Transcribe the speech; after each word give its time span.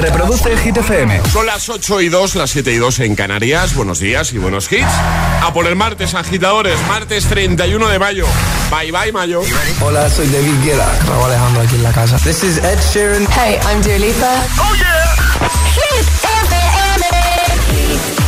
Reproduce 0.00 0.50
el 0.50 0.58
Hit 0.58 0.78
FM. 0.78 1.20
Son 1.30 1.44
las 1.44 1.68
8 1.68 2.00
y 2.00 2.08
2, 2.08 2.34
las 2.36 2.50
7 2.50 2.72
y 2.72 2.76
2 2.76 3.00
en 3.00 3.14
Canarias. 3.14 3.74
Buenos 3.74 3.98
días 3.98 4.32
y 4.32 4.38
buenos 4.38 4.72
hits. 4.72 4.86
A 5.42 5.52
por 5.52 5.66
el 5.66 5.76
martes, 5.76 6.14
agitadores. 6.14 6.78
Martes 6.88 7.26
31 7.26 7.88
de 7.88 7.98
mayo. 7.98 8.26
Bye 8.70 8.90
bye, 8.92 9.12
mayo. 9.12 9.42
Hola, 9.82 10.08
soy 10.08 10.26
David 10.28 10.54
Guetta. 10.64 10.88
Raúl 11.06 11.26
Alejandro 11.26 11.62
aquí 11.62 11.74
en 11.74 11.82
la 11.82 11.92
casa. 11.92 12.16
This 12.18 12.42
is 12.42 12.56
Ed 12.58 12.78
Sheeran. 12.92 13.26
Hey, 13.30 13.58
I'm 13.70 13.82
Dua 13.82 13.98
Lipa. 13.98 14.42
¡Oh, 14.58 14.74
yeah! 14.76 15.14
Hit 15.74 16.06
FM. 16.22 16.70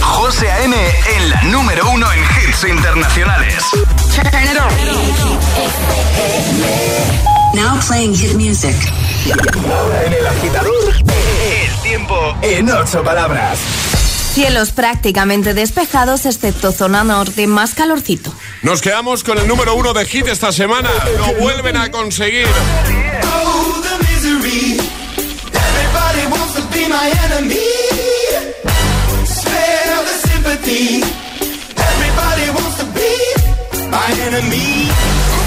José 0.02 0.50
A.M. 0.50 0.76
en 1.16 1.30
la 1.30 1.42
número 1.44 1.88
uno 1.90 2.06
en 2.12 2.20
hits 2.20 2.64
internacionales. 2.64 3.64
Turn 4.14 4.26
it 4.44 4.58
on. 4.60 4.68
Now 7.54 7.80
playing 7.80 8.14
hit 8.14 8.34
music. 8.36 8.76
Ahora 9.30 10.04
en 10.04 10.12
el 10.14 10.26
agitador, 10.26 10.94
el 10.96 11.82
tiempo 11.82 12.36
en 12.42 12.70
ocho 12.70 13.04
palabras. 13.04 13.58
Cielos 14.34 14.72
prácticamente 14.72 15.54
despejados, 15.54 16.26
excepto 16.26 16.72
zona 16.72 17.04
norte, 17.04 17.46
más 17.46 17.74
calorcito. 17.74 18.34
Nos 18.62 18.80
quedamos 18.80 19.22
con 19.22 19.38
el 19.38 19.46
número 19.46 19.74
uno 19.74 19.92
de 19.92 20.06
hit 20.06 20.26
esta 20.26 20.50
semana. 20.50 20.90
Lo 21.18 21.34
vuelven 21.34 21.76
a 21.76 21.90
conseguir. 21.90 22.46
Oh, 23.24 23.82
the 23.82 23.98
misery. 24.10 24.80
Everybody 25.52 26.26
wants 26.30 26.54
to 26.54 26.62
be 26.72 26.88
my 26.88 27.12
enemy. 27.26 27.72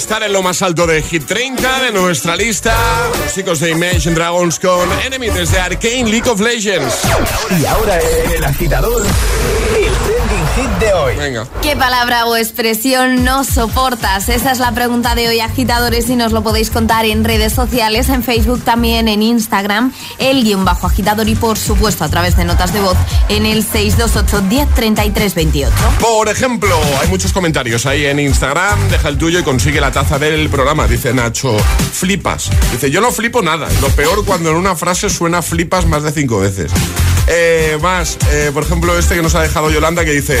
estar 0.00 0.22
en 0.22 0.32
lo 0.32 0.42
más 0.42 0.62
alto 0.62 0.86
de 0.86 1.02
Hit 1.02 1.26
30 1.26 1.82
de 1.82 1.92
nuestra 1.92 2.34
lista. 2.34 2.74
Los 3.22 3.34
chicos 3.34 3.60
de 3.60 3.72
Imagine 3.72 4.14
Dragons 4.14 4.58
con 4.58 4.88
Enemy 5.04 5.28
desde 5.28 5.60
Arcane 5.60 6.04
League 6.04 6.26
of 6.26 6.40
Legends. 6.40 7.02
Y 7.60 7.66
ahora 7.66 7.98
el 8.34 8.42
agitador, 8.42 9.02
hit 10.60 10.70
de 10.78 10.92
hoy. 10.92 11.16
Venga. 11.16 11.46
¿Qué 11.62 11.76
palabra 11.76 12.26
o 12.26 12.36
expresión 12.36 13.24
no 13.24 13.44
soportas? 13.44 14.28
Esa 14.28 14.52
es 14.52 14.58
la 14.58 14.72
pregunta 14.72 15.14
de 15.14 15.28
hoy, 15.28 15.40
agitadores, 15.40 16.08
y 16.08 16.16
nos 16.16 16.32
lo 16.32 16.42
podéis 16.42 16.70
contar 16.70 17.04
en 17.04 17.24
redes 17.24 17.52
sociales, 17.52 18.08
en 18.08 18.22
Facebook 18.22 18.62
también, 18.62 19.08
en 19.08 19.22
Instagram, 19.22 19.92
el 20.18 20.44
guion 20.44 20.64
bajo 20.64 20.86
agitador 20.86 21.28
y 21.28 21.34
por 21.34 21.58
supuesto 21.58 22.04
a 22.04 22.08
través 22.08 22.36
de 22.36 22.44
notas 22.44 22.72
de 22.72 22.80
voz 22.80 22.96
en 23.28 23.46
el 23.46 23.62
628 23.64 24.40
10 24.48 25.34
28. 25.34 25.72
Por 26.00 26.28
ejemplo, 26.28 26.76
hay 27.00 27.08
muchos 27.08 27.32
comentarios 27.32 27.86
ahí 27.86 28.06
en 28.06 28.18
Instagram. 28.18 28.88
Deja 28.88 29.08
el 29.08 29.18
tuyo 29.18 29.38
y 29.38 29.42
consigue 29.42 29.80
la 29.80 29.92
taza 29.92 30.18
del 30.18 30.48
programa. 30.48 30.86
Dice 30.86 31.14
Nacho, 31.14 31.56
flipas. 31.92 32.50
Dice, 32.72 32.90
yo 32.90 33.00
no 33.00 33.10
flipo 33.12 33.42
nada. 33.42 33.68
Lo 33.80 33.88
peor 33.88 34.24
cuando 34.24 34.50
en 34.50 34.56
una 34.56 34.76
frase 34.76 35.10
suena 35.10 35.42
flipas 35.42 35.86
más 35.86 36.02
de 36.02 36.12
cinco 36.12 36.40
veces. 36.40 36.72
Eh, 37.26 37.78
más, 37.80 38.18
eh, 38.30 38.50
por 38.52 38.62
ejemplo, 38.62 38.98
este 38.98 39.14
que 39.14 39.22
nos 39.22 39.34
ha 39.34 39.42
dejado 39.42 39.70
Yolanda 39.70 40.04
que 40.04 40.12
dice, 40.12 40.40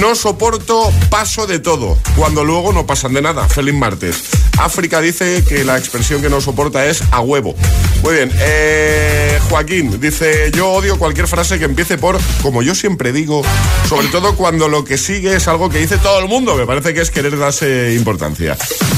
no 0.00 0.14
soporto 0.14 0.92
paso 1.10 1.46
de 1.46 1.58
todo, 1.58 1.98
cuando 2.16 2.44
luego 2.44 2.72
no 2.72 2.86
pasan 2.86 3.14
de 3.14 3.22
nada. 3.22 3.48
Feliz 3.48 3.74
martes. 3.74 4.24
África 4.58 5.00
dice 5.00 5.44
que 5.48 5.64
la 5.64 5.78
expresión 5.78 6.20
que 6.20 6.28
no 6.28 6.40
soporta 6.40 6.86
es 6.86 7.02
a 7.10 7.20
huevo. 7.20 7.54
Muy 8.02 8.14
bien. 8.14 8.32
Eh, 8.40 9.38
Joaquín 9.48 10.00
dice, 10.00 10.50
yo 10.52 10.68
odio 10.70 10.98
cualquier 10.98 11.28
frase 11.28 11.58
que 11.58 11.64
empiece 11.64 11.96
por, 11.96 12.18
como 12.42 12.62
yo 12.62 12.74
siempre 12.74 13.12
digo, 13.12 13.42
sobre 13.88 14.08
todo 14.08 14.36
cuando 14.36 14.68
lo 14.68 14.84
que 14.84 14.98
sigue 14.98 15.36
es 15.36 15.48
algo 15.48 15.70
que 15.70 15.78
dice 15.78 15.96
todo 15.98 16.18
el 16.18 16.28
mundo. 16.28 16.56
Me 16.56 16.66
parece 16.66 16.92
que 16.92 17.00
es 17.00 17.10
querer 17.10 17.38
darse 17.38 17.94
importancia. 17.94 18.56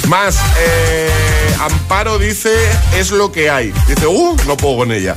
Más, 0.09 0.37
eh, 0.59 1.11
Amparo 1.61 2.19
dice, 2.19 2.55
es 2.97 3.11
lo 3.11 3.31
que 3.31 3.51
hay. 3.51 3.73
Dice, 3.87 4.07
uh, 4.07 4.37
no 4.47 4.57
puedo 4.57 4.79
con 4.79 4.93
ella. 4.93 5.15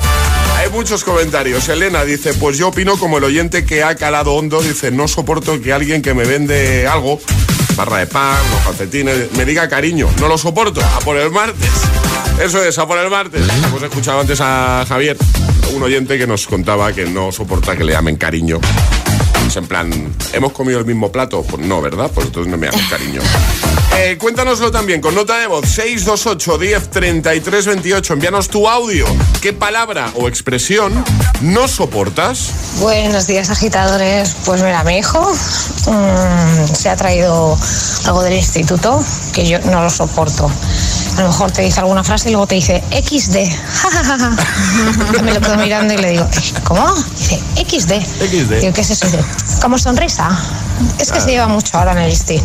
Hay 0.64 0.70
muchos 0.70 1.04
comentarios. 1.04 1.68
Elena 1.68 2.06
dice, 2.06 2.34
pues 2.36 2.58
yo 2.58 2.70
opino 2.70 2.98
como 2.98 3.18
el 3.18 3.26
oyente 3.26 3.66
que 3.66 3.84
ha 3.84 3.96
calado 3.96 4.36
hondo. 4.36 4.62
Dice, 4.62 4.92
no 4.92 5.10
soporto 5.10 5.60
que 5.60 5.74
alguien 5.74 6.02
que 6.02 6.14
me 6.14 6.24
vende 6.24 6.88
algo, 6.88 7.20
barra 7.76 7.98
de 7.98 8.08
pan, 8.08 8.38
los 8.50 8.62
calcetines, 8.62 9.34
me 9.34 9.44
diga 9.44 9.68
cariño. 9.68 10.08
No 10.22 10.30
lo 10.30 10.38
soporto. 10.38 10.80
A 10.82 11.00
por 11.00 11.18
el 11.18 11.32
martes. 11.32 11.70
Eso 12.42 12.64
es, 12.64 12.80
a 12.80 12.88
por 12.88 12.98
el 12.98 13.10
martes. 13.10 13.46
Hemos 13.66 13.84
escuchado 13.84 14.22
antes 14.22 14.40
a 14.40 14.86
Javier, 14.88 15.18
un 15.76 15.84
oyente 15.84 16.18
que 16.18 16.26
nos 16.26 16.48
contaba 16.48 16.94
que 16.94 17.08
no 17.08 17.34
soporta 17.34 17.76
que 17.76 17.84
le 17.84 17.92
llamen 17.92 18.16
cariño. 18.16 18.62
Es 19.54 19.58
en 19.58 19.68
plan, 19.68 20.16
¿hemos 20.34 20.52
comido 20.52 20.80
el 20.80 20.86
mismo 20.86 21.12
plato? 21.12 21.44
Pues 21.44 21.64
no, 21.64 21.80
¿verdad? 21.80 22.10
Pues 22.12 22.26
entonces 22.26 22.50
no 22.50 22.58
me 22.58 22.70
hagas 22.70 22.82
cariño. 22.90 23.22
Eh, 23.96 24.18
cuéntanoslo 24.18 24.72
también 24.72 25.00
con 25.02 25.14
nota 25.14 25.38
de 25.38 25.46
voz 25.46 25.70
628 25.70 26.58
10 26.58 26.90
33 26.90 27.66
28. 27.68 28.14
Envíanos 28.14 28.50
tu 28.50 28.68
audio. 28.68 29.06
¿Qué 29.40 29.54
palabra 29.54 30.12
o 30.16 30.28
expresión 30.28 31.06
no 31.42 31.68
soportas? 31.68 32.50
Buenos 32.80 33.28
días, 33.28 33.52
agitadores. 33.52 34.36
Pues 34.46 34.64
mira, 34.64 34.84
mi 34.84 34.98
hijo 34.98 35.32
mm, 35.32 36.74
se 36.74 36.90
ha 36.90 36.96
traído 36.96 37.56
algo 38.06 38.24
del 38.24 38.34
instituto 38.34 39.06
que 39.32 39.48
yo 39.48 39.60
no 39.60 39.84
lo 39.84 39.92
soporto. 39.92 40.50
A 41.18 41.22
lo 41.22 41.28
mejor 41.28 41.52
te 41.52 41.62
dice 41.62 41.80
alguna 41.80 42.04
frase 42.04 42.30
y 42.30 42.32
luego 42.32 42.48
te 42.48 42.56
dice 42.56 42.84
XD. 42.92 43.38
Me 45.24 45.34
lo 45.34 45.42
quedo 45.42 45.58
mirando 45.58 45.94
y 45.94 45.98
le 45.98 46.10
digo, 46.12 46.28
¿cómo? 46.64 46.92
Dice 47.18 47.40
XD. 47.56 47.92
XD. 48.02 48.60
Digo, 48.62 48.74
¿qué 48.74 48.82
es 48.82 48.90
eso? 48.90 49.06
Dice, 49.06 49.24
como 49.62 49.78
sonrisa. 49.78 50.30
Es 50.98 51.12
que 51.12 51.22
se 51.22 51.32
lleva 51.32 51.48
mucho 51.48 51.78
ahora 51.78 51.92
en 51.92 52.00
el 52.00 52.12
ISTI. 52.12 52.42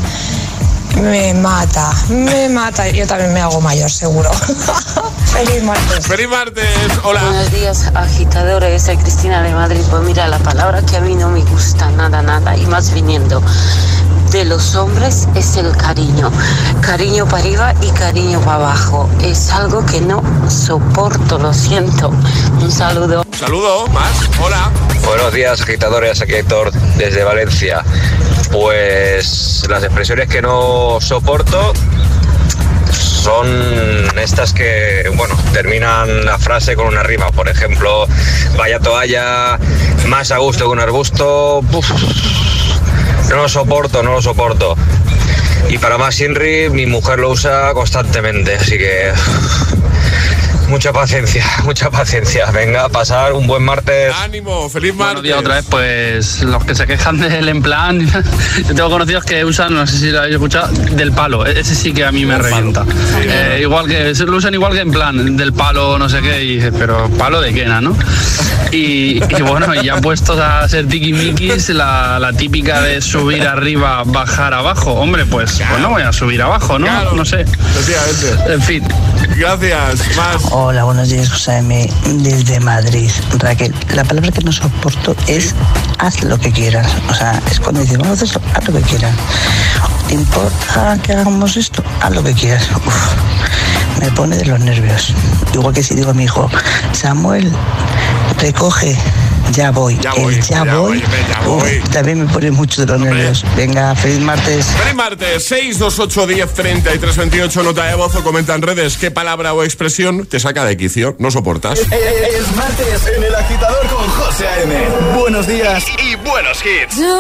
Me 1.01 1.33
mata, 1.33 1.93
me 2.09 2.49
mata. 2.49 2.89
Yo 2.89 3.07
también 3.07 3.33
me 3.33 3.41
hago 3.41 3.61
mayor, 3.61 3.91
seguro. 3.91 4.31
Feliz 5.33 5.63
martes. 5.63 6.07
¡Feliz 6.07 6.29
martes! 6.29 6.67
Hola. 7.05 7.23
Buenos 7.23 7.51
días, 7.53 7.91
agitadores. 7.95 8.83
Soy 8.83 8.97
Cristina 8.97 9.43
de 9.43 9.55
Madrid. 9.55 9.81
Pues 9.91 10.03
mira, 10.03 10.27
la 10.29 10.39
palabra 10.41 10.83
que 10.83 10.97
a 10.97 11.01
mí 11.01 11.15
no 11.15 11.31
me 11.31 11.43
gusta 11.45 11.91
nada, 11.93 12.21
nada, 12.23 12.57
y 12.57 12.67
más 12.67 12.93
viniendo 12.93 13.43
de 14.31 14.45
los 14.45 14.75
hombres 14.75 15.29
es 15.35 15.57
el 15.57 15.75
cariño. 15.77 16.31
Cariño 16.81 17.27
para 17.27 17.39
arriba 17.39 17.75
y 17.81 17.91
cariño 17.91 18.41
para 18.41 18.57
abajo. 18.57 19.09
Es 19.23 19.51
algo 19.51 19.85
que 19.87 20.01
no 20.01 20.23
soporto, 20.51 21.39
lo 21.39 21.55
siento. 21.55 22.11
Un 22.61 22.71
saludo. 22.71 23.25
Saludo, 23.39 23.87
más. 23.89 24.29
Hola. 24.41 24.71
Buenos 25.05 25.33
días, 25.33 25.61
agitadores. 25.63 26.21
Aquí 26.21 26.35
Héctor, 26.35 26.73
desde 26.97 27.25
Valencia. 27.25 27.83
Pues 28.53 29.65
las 29.69 29.83
expresiones 29.83 30.29
que 30.29 30.43
no 30.43 30.99
soporto 31.01 31.73
son 32.93 33.49
estas 34.19 34.53
que, 34.53 35.11
bueno, 35.17 35.37
terminan 35.53 36.25
la 36.25 36.39
frase 36.39 36.77
con 36.77 36.87
una 36.87 37.03
rima. 37.03 37.31
Por 37.31 37.49
ejemplo, 37.49 38.07
vaya 38.57 38.79
toalla, 38.79 39.59
más 40.07 40.31
a 40.33 40.39
gusto 40.39 40.65
que 40.65 40.71
un 40.71 40.81
arbusto. 40.81 41.61
Uf, 41.73 41.91
no 43.29 43.37
lo 43.37 43.49
soporto, 43.49 44.03
no 44.03 44.13
lo 44.13 44.23
soporto. 44.23 44.77
Y 45.69 45.79
para 45.79 45.99
más 45.99 46.21
Inri, 46.21 46.71
mi 46.71 46.87
mujer 46.87 47.19
lo 47.19 47.31
usa 47.31 47.73
constantemente, 47.75 48.55
así 48.55 48.79
que 48.79 49.13
mucha 50.69 50.93
paciencia, 50.93 51.45
mucha 51.65 51.91
paciencia. 51.91 52.51
Venga, 52.51 52.85
a 52.85 52.89
pasar 52.89 53.33
un 53.33 53.47
buen 53.47 53.63
martes. 53.63 54.15
Ánimo, 54.23 54.69
feliz 54.69 54.95
Buenos 54.95 55.15
martes. 55.15 55.23
días 55.25 55.39
otra 55.39 55.55
vez, 55.57 55.67
pues 55.69 56.43
los 56.43 56.65
que 56.65 56.75
se 56.75 56.87
quejan 56.87 57.19
del 57.19 57.49
en 57.49 57.63
plan, 57.63 58.01
yo 58.69 58.75
tengo 58.75 58.91
conocidos 58.91 59.25
que 59.25 59.45
usan, 59.45 59.75
no 59.75 59.87
sé 59.87 59.99
si 59.99 60.11
lo 60.11 60.21
habéis 60.21 60.35
escuchado, 60.35 60.69
del 60.69 61.13
palo, 61.13 61.47
E-, 61.47 61.61
ese 61.61 61.75
sí 61.75 61.93
que 61.93 62.05
a 62.05 62.13
mí 62.13 62.25
me 62.25 62.39
revienta. 62.39 62.85
Eh, 63.23 63.61
igual 63.63 63.87
que, 63.87 64.15
se 64.15 64.25
lo 64.25 64.37
usan 64.37 64.55
igual 64.55 64.73
que 64.73 64.81
en 64.81 64.93
plan, 64.93 65.37
del 65.37 65.53
palo 65.53 65.99
no 65.99 66.09
sé 66.09 66.21
qué, 66.21 66.43
y 66.43 66.57
dices, 66.57 66.73
pero 66.79 67.09
palo 67.11 67.41
de 67.41 67.53
quena, 67.53 67.81
¿no? 67.81 67.97
Y, 68.71 69.23
y 69.23 69.43
bueno, 69.43 69.75
y 69.75 69.85
ya 69.85 69.97
puestos 69.97 70.39
a 70.39 70.69
ser 70.69 70.87
tiquimiquis, 70.87 71.71
la, 71.71 72.19
la 72.19 72.33
típica 72.33 72.83
de 72.83 73.01
subir 73.01 73.47
arriba, 73.47 74.03
bajar 74.05 74.53
abajo, 74.53 74.93
hombre, 74.93 75.25
pues, 75.25 75.63
pues 75.69 75.81
no 75.81 75.91
voy 75.91 76.03
a 76.03 76.13
subir 76.13 76.43
abajo, 76.43 76.79
¿no? 76.79 76.87
Claro. 76.87 77.13
No 77.15 77.25
sé. 77.25 77.45
En 78.49 78.63
fin. 78.63 78.85
Gracias, 79.39 80.17
más. 80.17 80.43
Hola, 80.51 80.83
buenos 80.83 81.11
días, 81.11 81.31
José 81.31 81.59
M. 81.59 81.89
desde 82.07 82.59
Madrid. 82.59 83.09
Raquel, 83.39 83.73
la 83.95 84.03
palabra 84.03 84.33
que 84.33 84.41
no 84.41 84.51
soporto 84.51 85.15
es 85.29 85.55
haz 85.99 86.25
lo 86.25 86.37
que 86.39 86.51
quieras. 86.51 86.91
O 87.09 87.15
sea, 87.15 87.41
es 87.49 87.61
cuando 87.61 87.81
dices, 87.81 87.99
vamos 87.99 88.21
a 88.21 88.25
hacer 88.25 88.27
esto, 88.27 88.41
haz 88.53 88.67
lo 88.67 88.75
que 88.75 88.83
quieras. 88.83 89.15
¿Te 90.09 90.15
importa 90.15 90.99
que 91.05 91.13
hagamos 91.13 91.57
esto? 91.57 91.85
Haz 92.01 92.17
lo 92.17 92.25
que 92.25 92.35
quieras. 92.35 92.69
Uf, 92.85 93.13
me 94.01 94.11
pone 94.11 94.37
de 94.37 94.45
los 94.45 94.59
nervios. 94.59 95.15
Igual 95.55 95.73
que 95.73 95.85
si 95.85 95.95
digo 95.95 96.11
a 96.11 96.15
mi 96.15 96.25
hijo, 96.25 96.51
Samuel, 96.91 97.49
recoge, 98.41 98.99
ya 99.53 99.71
voy. 99.71 99.99
Ya 100.01 100.11
El 100.13 100.23
voy, 100.23 100.35
ya, 100.37 100.65
ya 100.65 100.65
voy, 100.77 100.99
voy, 100.99 101.01
ya 101.01 101.41
uf, 101.49 101.63
voy. 101.63 101.81
también 101.93 102.25
me 102.25 102.33
pone 102.33 102.51
mucho 102.51 102.85
de 102.85 102.93
los 102.93 103.01
nervios. 103.01 103.45
Venga, 103.57 103.95
feliz 103.97 104.21
martes. 104.21 104.67
Feliz 104.67 104.95
martes, 104.95 105.45
628 105.45 106.27
10 106.27 106.55
33 106.55 107.17
28, 107.17 107.63
nota 107.63 107.85
de 107.87 107.95
voz 107.95 108.15
o 108.15 108.23
comenta 108.23 108.55
en 108.55 108.63
redes 108.63 108.97
qué 108.97 109.11
palabra 109.11 109.53
o 109.55 109.63
expresión 109.65 110.27
te 110.27 110.39
saca 110.41 110.65
de 110.65 110.77
quicio, 110.77 111.17
no 111.19 111.31
soportas. 111.31 111.79
Es 111.81 112.57
martes 112.57 113.07
en 113.17 113.25
el 113.25 113.35
agitador 113.35 113.87
con 113.89 114.07
José 114.09 114.47
A.M. 114.49 114.75
Buenos 115.19 115.47
días 115.47 115.85
y, 115.99 116.13
y 116.13 116.17
buenos 116.17 116.59
hits. 116.65 116.97
Do 116.97 117.03
you 117.03 117.15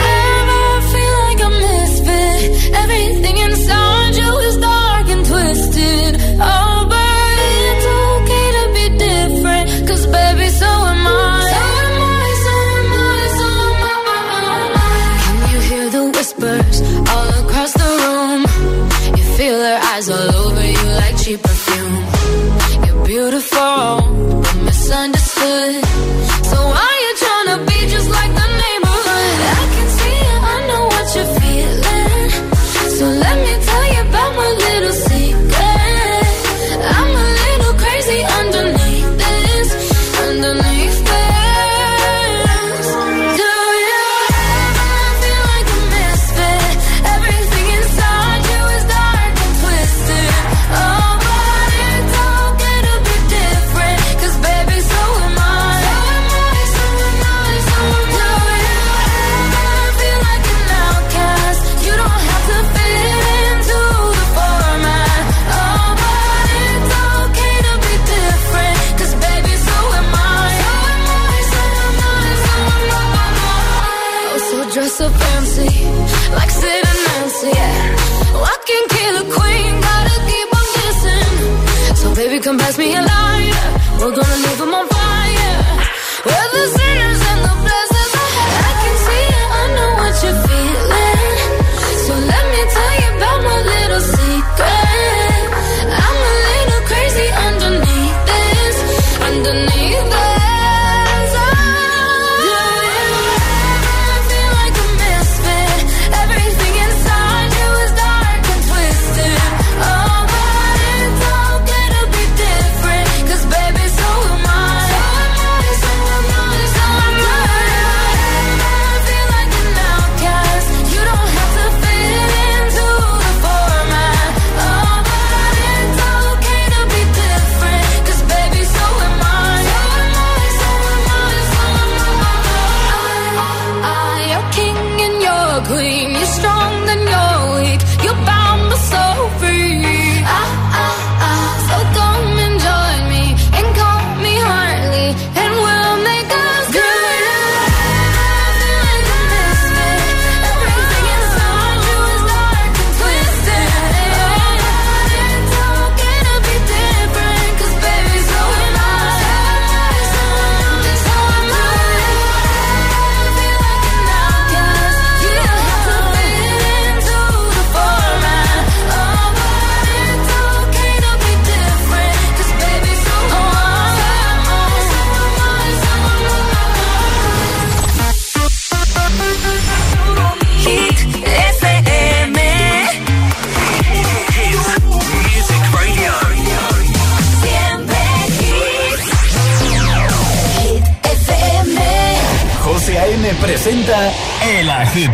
ever 0.00 0.82
feel 0.92 1.28
like 1.28 1.42
a 1.44 1.50
misfit? 1.50 2.74
Everything 2.74 3.36
inside 3.38 3.97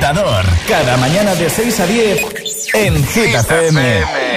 Agitador. 0.04 0.44
Cada 0.68 0.99
mañana 0.99 1.34
de 1.34 1.49
6 1.49 1.80
a 1.80 1.87
10 1.87 2.20
en 2.75 3.06
Hit 3.06 3.34
FM. 3.37 4.33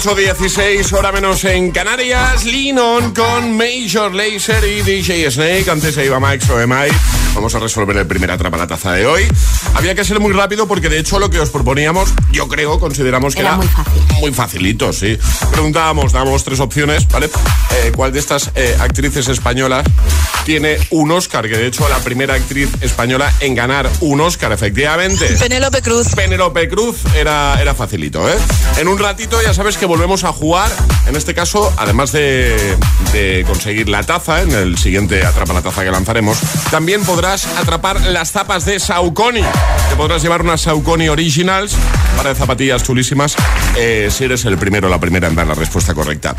8.16, 0.00 0.94
hora 0.94 1.12
menos 1.12 1.44
en 1.44 1.72
Canarias. 1.72 2.46
Linon 2.46 3.12
con 3.12 3.54
Major 3.54 4.14
Laser 4.14 4.64
y 4.64 4.80
DJ 4.80 5.30
Snake. 5.30 5.70
Antes 5.70 5.94
se 5.94 6.06
iba 6.06 6.18
Max 6.18 6.48
o 6.48 6.56
Mike. 6.66 6.96
Vamos 7.34 7.54
a 7.54 7.58
resolver 7.58 7.94
el 7.98 8.06
primer 8.06 8.30
atrapa 8.30 8.56
la 8.56 8.66
taza 8.66 8.92
de 8.92 9.04
hoy. 9.04 9.28
Había 9.74 9.94
que 9.94 10.02
ser 10.02 10.18
muy 10.18 10.32
rápido 10.32 10.66
porque 10.66 10.88
de 10.88 11.00
hecho 11.00 11.18
lo 11.18 11.28
que 11.28 11.38
os 11.38 11.50
proponíamos, 11.50 12.08
yo 12.32 12.48
creo, 12.48 12.80
consideramos 12.80 13.34
que 13.34 13.42
era, 13.42 13.56
muy, 13.56 13.66
fácil. 13.66 14.02
muy 14.20 14.32
facilito, 14.32 14.90
sí. 14.94 15.18
Preguntábamos, 15.52 16.12
damos 16.12 16.44
tres 16.44 16.60
opciones, 16.60 17.06
¿vale? 17.08 17.28
Eh, 17.84 17.92
¿Cuál 17.94 18.12
de 18.12 18.20
estas 18.20 18.50
eh, 18.54 18.78
actrices 18.80 19.28
españolas 19.28 19.84
tiene 20.50 20.78
un 20.90 21.12
Oscar? 21.12 21.48
Que 21.48 21.56
de 21.56 21.68
hecho 21.68 21.88
la 21.88 22.00
primera 22.00 22.34
actriz 22.34 22.68
española 22.80 23.32
en 23.38 23.54
ganar 23.54 23.88
un 24.00 24.20
Oscar, 24.20 24.50
efectivamente. 24.50 25.24
Penélope 25.38 25.80
Cruz. 25.80 26.08
Penélope 26.16 26.68
Cruz 26.68 27.04
era, 27.14 27.56
era 27.60 27.72
facilito, 27.72 28.28
¿eh? 28.28 28.34
En 28.78 28.88
un 28.88 28.98
ratito 28.98 29.40
ya 29.40 29.54
sabes 29.54 29.76
que 29.76 29.86
volvemos 29.86 30.24
a 30.24 30.32
jugar. 30.32 30.68
En 31.06 31.14
este 31.14 31.34
caso, 31.34 31.72
además 31.76 32.10
de, 32.10 32.76
de 33.12 33.44
conseguir 33.46 33.88
la 33.88 34.02
taza, 34.02 34.42
en 34.42 34.50
el 34.50 34.76
siguiente 34.76 35.24
Atrapa 35.24 35.52
la 35.52 35.62
Taza 35.62 35.84
que 35.84 35.92
lanzaremos, 35.92 36.38
también 36.72 37.04
podrás 37.04 37.46
atrapar 37.56 38.00
las 38.00 38.32
zapas 38.32 38.64
de 38.64 38.80
Saucony. 38.80 39.44
Te 39.88 39.96
podrás 39.96 40.20
llevar 40.20 40.42
unas 40.42 40.62
Saucony 40.62 41.08
Originals 41.10 41.76
para 42.16 42.34
zapatillas 42.34 42.82
chulísimas 42.82 43.36
eh, 43.76 44.08
si 44.10 44.24
eres 44.24 44.44
el 44.46 44.58
primero 44.58 44.88
o 44.88 44.90
la 44.90 44.98
primera 44.98 45.28
en 45.28 45.36
dar 45.36 45.46
la 45.46 45.54
respuesta 45.54 45.94
correcta. 45.94 46.34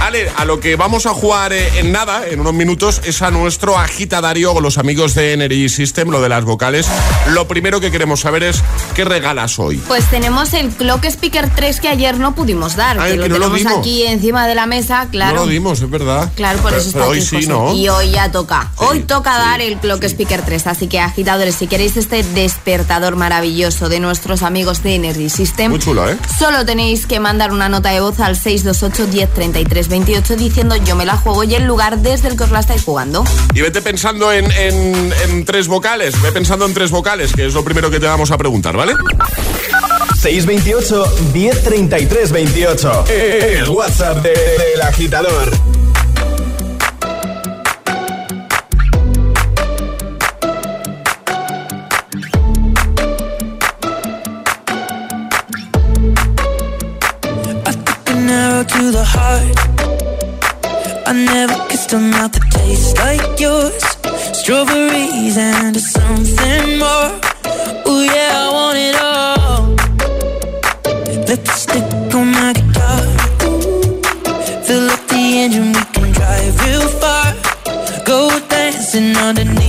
Ale, 0.00 0.30
a 0.36 0.44
lo 0.44 0.60
que 0.60 0.76
vamos 0.76 1.06
a 1.06 1.10
jugar 1.10 1.52
eh, 1.52 1.80
en 1.80 1.90
nada, 1.90 2.28
en 2.28 2.38
unos 2.38 2.54
minutos, 2.54 3.02
es 3.04 3.22
a 3.22 3.32
nuestro 3.32 3.55
agitadario 3.64 4.52
con 4.54 4.62
los 4.62 4.76
amigos 4.78 5.14
de 5.14 5.32
Energy 5.32 5.68
System, 5.68 6.10
lo 6.10 6.20
de 6.20 6.28
las 6.28 6.44
vocales. 6.44 6.86
Lo 7.28 7.48
primero 7.48 7.80
que 7.80 7.90
queremos 7.90 8.20
saber 8.20 8.42
es 8.42 8.62
qué 8.94 9.04
regalas 9.04 9.58
hoy. 9.58 9.76
Pues 9.88 10.04
tenemos 10.10 10.52
el 10.52 10.68
Clock 10.68 11.04
Speaker 11.06 11.48
3 11.54 11.80
que 11.80 11.88
ayer 11.88 12.18
no 12.18 12.34
pudimos 12.34 12.76
dar, 12.76 12.98
Ah, 13.00 13.04
que 13.06 13.12
que 13.12 13.16
lo 13.16 13.28
no 13.28 13.38
lo 13.38 13.46
tenemos 13.46 13.58
dimos. 13.58 13.78
aquí 13.78 14.02
encima 14.06 14.46
de 14.46 14.54
la 14.54 14.66
mesa, 14.66 15.08
claro. 15.10 15.36
No 15.36 15.44
lo 15.46 15.50
dimos, 15.50 15.80
es 15.80 15.90
verdad. 15.90 16.30
Claro, 16.36 16.58
por 16.58 16.70
Pero- 16.70 16.80
eso 16.80 16.88
está 16.90 17.00
pero 17.00 17.10
hoy 17.12 17.20
sí, 17.22 17.36
José. 17.36 17.48
¿no? 17.48 17.74
Y 17.74 17.88
hoy 17.88 18.10
ya 18.10 18.30
toca. 18.30 18.70
hoy 18.76 19.00
toca 19.00 19.32
sí, 19.34 19.38
dar 19.40 19.60
el 19.62 19.78
Clock 19.78 20.04
Speaker 20.04 20.42
3. 20.42 20.66
Así 20.66 20.86
que, 20.86 21.00
agitadores, 21.00 21.54
si 21.54 21.66
queréis 21.66 21.96
este 21.96 22.22
despertador 22.22 23.16
maravilloso 23.16 23.88
de 23.88 24.00
nuestros 24.00 24.42
amigos 24.42 24.82
de 24.82 24.94
Energy 24.96 25.30
System, 25.30 25.70
Muy 25.70 25.80
chulo, 25.80 26.08
¿eh? 26.10 26.16
solo 26.38 26.64
tenéis 26.66 27.06
que 27.06 27.20
mandar 27.20 27.52
una 27.52 27.68
nota 27.68 27.90
de 27.90 28.00
voz 28.00 28.20
al 28.20 28.36
628 28.36 29.06
10 29.10 29.32
33 29.34 29.88
28 29.88 30.36
diciendo 30.36 30.76
yo 30.76 30.94
me 30.96 31.06
la 31.06 31.16
juego 31.16 31.44
y 31.44 31.54
el 31.54 31.64
lugar 31.64 31.98
desde 31.98 32.28
el 32.28 32.36
que 32.36 32.44
os 32.44 32.50
la 32.50 32.60
estáis 32.60 32.82
jugando. 32.84 33.24
Y 33.54 33.60
vete 33.62 33.80
pensando 33.82 34.30
en, 34.32 34.50
en- 34.52 35.12
en 35.24 35.44
tres 35.44 35.66
vocales, 35.68 36.20
ve 36.22 36.32
pensando 36.32 36.66
en 36.66 36.74
tres 36.74 36.90
vocales, 36.90 37.32
que 37.32 37.46
es 37.46 37.54
lo 37.54 37.64
primero 37.64 37.90
que 37.90 37.98
te 38.00 38.06
vamos 38.06 38.30
a 38.30 38.38
preguntar, 38.38 38.76
¿vale? 38.76 38.92
628 40.20 41.04
1033 41.32 42.32
28. 42.32 43.04
El 43.08 43.68
WhatsApp 43.70 44.22
de- 44.22 44.30
del 44.30 44.82
agitador. 44.82 45.50
An 58.08 58.30
arrow 58.30 58.64
to 58.64 58.90
the 58.92 59.04
heart. 59.04 59.75
I 61.08 61.12
never 61.12 61.54
kissed 61.68 61.92
a 61.92 61.98
mouth 62.00 62.32
that 62.32 62.50
tastes 62.50 62.98
like 62.98 63.38
yours. 63.38 63.80
Strawberries 64.38 65.38
and 65.38 65.76
something 65.76 66.78
more. 66.82 67.10
Ooh 67.86 68.02
yeah, 68.02 68.42
I 68.42 68.50
want 68.52 68.78
it 68.88 68.96
all. 68.96 69.62
Lipstick 71.28 71.84
on 72.12 72.32
my 72.32 72.52
guitar. 72.58 73.02
Fill 74.66 74.90
up 74.90 75.06
the 75.06 75.22
engine, 75.42 75.68
we 75.68 75.82
can 75.94 76.12
drive 76.12 76.54
real 76.66 76.88
far. 77.00 77.34
Go 78.04 78.40
dancing 78.48 79.16
underneath 79.16 79.65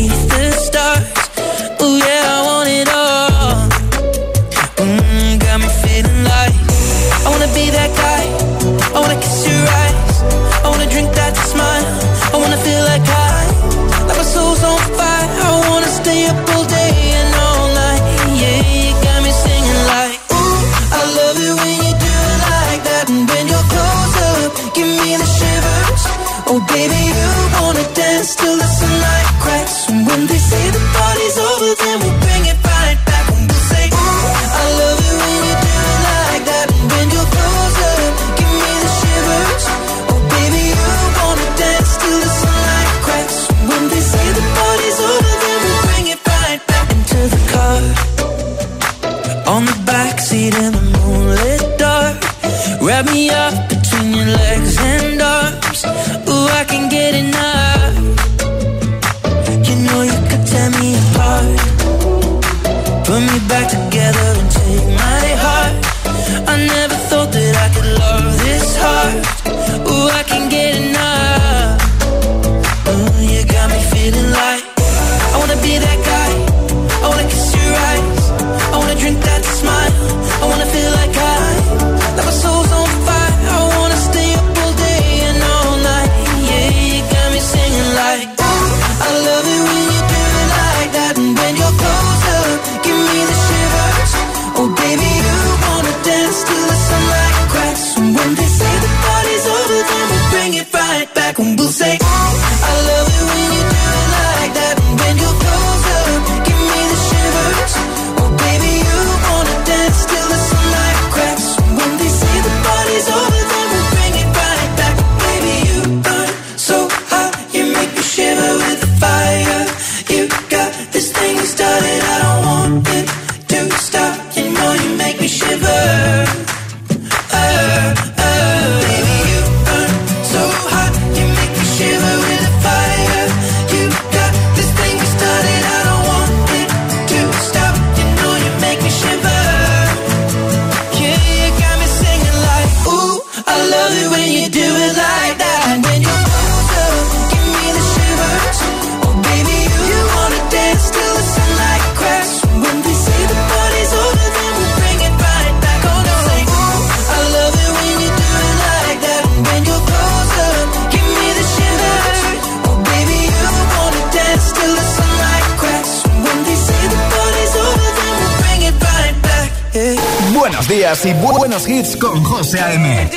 hits 171.78 171.96
con 171.96 172.24
José 172.24 172.60
A.M. 172.60 173.10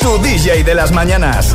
Tu 0.00 0.18
DJ 0.18 0.64
de 0.64 0.74
las 0.74 0.90
mañanas. 0.90 1.54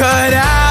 cut 0.00 0.32
out 0.32 0.69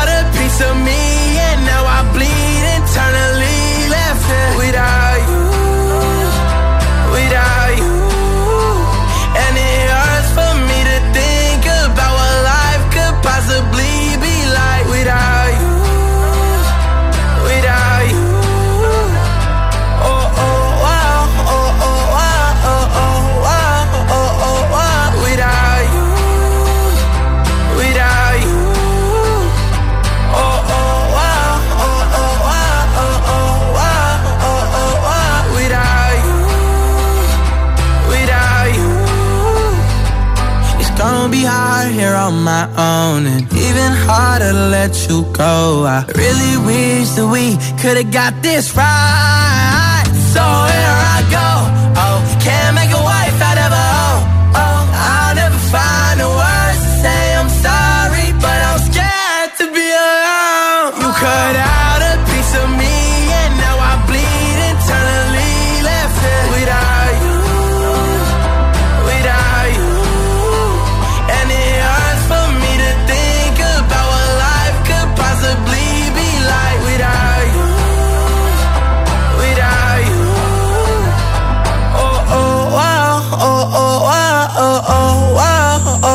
down 43.09 43.25
and 43.25 43.41
even 43.53 43.91
harder 44.07 44.51
to 44.51 44.69
let 44.69 45.07
you 45.09 45.23
go. 45.33 45.85
I 45.85 46.05
really 46.15 46.57
wish 46.65 47.09
that 47.17 47.27
we 47.27 47.57
could've 47.81 48.11
got 48.11 48.41
this 48.41 48.75
right. 48.75 50.05
So 50.33 50.43
here 50.71 50.97
I 51.15 51.19
go 51.31 51.58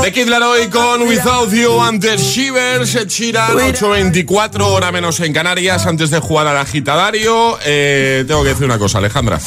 Becky 0.04 0.26
con 0.70 1.00
Without 1.08 1.50
You 1.50 1.80
Antes 1.80 2.20
Shivers, 2.20 3.06
Chiran, 3.06 3.52
8.24 3.52 4.60
hora 4.60 4.92
menos 4.92 5.18
en 5.20 5.32
Canarias 5.32 5.86
antes 5.86 6.10
de 6.10 6.20
jugar 6.20 6.46
al 6.46 6.58
agitadario. 6.58 7.58
Eh, 7.64 8.22
tengo 8.28 8.42
que 8.42 8.50
decir 8.50 8.66
una 8.66 8.78
cosa, 8.78 8.98
Alejandra. 8.98 9.40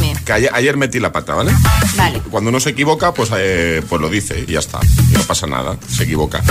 Dime. 0.00 0.16
Que 0.24 0.32
ayer, 0.32 0.76
metí 0.76 0.98
la 0.98 1.12
pata, 1.12 1.34
¿vale? 1.34 1.52
Vale. 1.94 2.20
Cuando 2.32 2.50
uno 2.50 2.58
se 2.58 2.70
equivoca, 2.70 3.14
pues, 3.14 3.30
eh, 3.36 3.80
pues 3.88 4.02
lo 4.02 4.10
dice 4.10 4.44
y 4.44 4.50
ya 4.50 4.58
está. 4.58 4.80
Y 5.08 5.12
no 5.12 5.22
pasa 5.22 5.46
nada, 5.46 5.76
se 5.88 6.02
equivoca. 6.02 6.42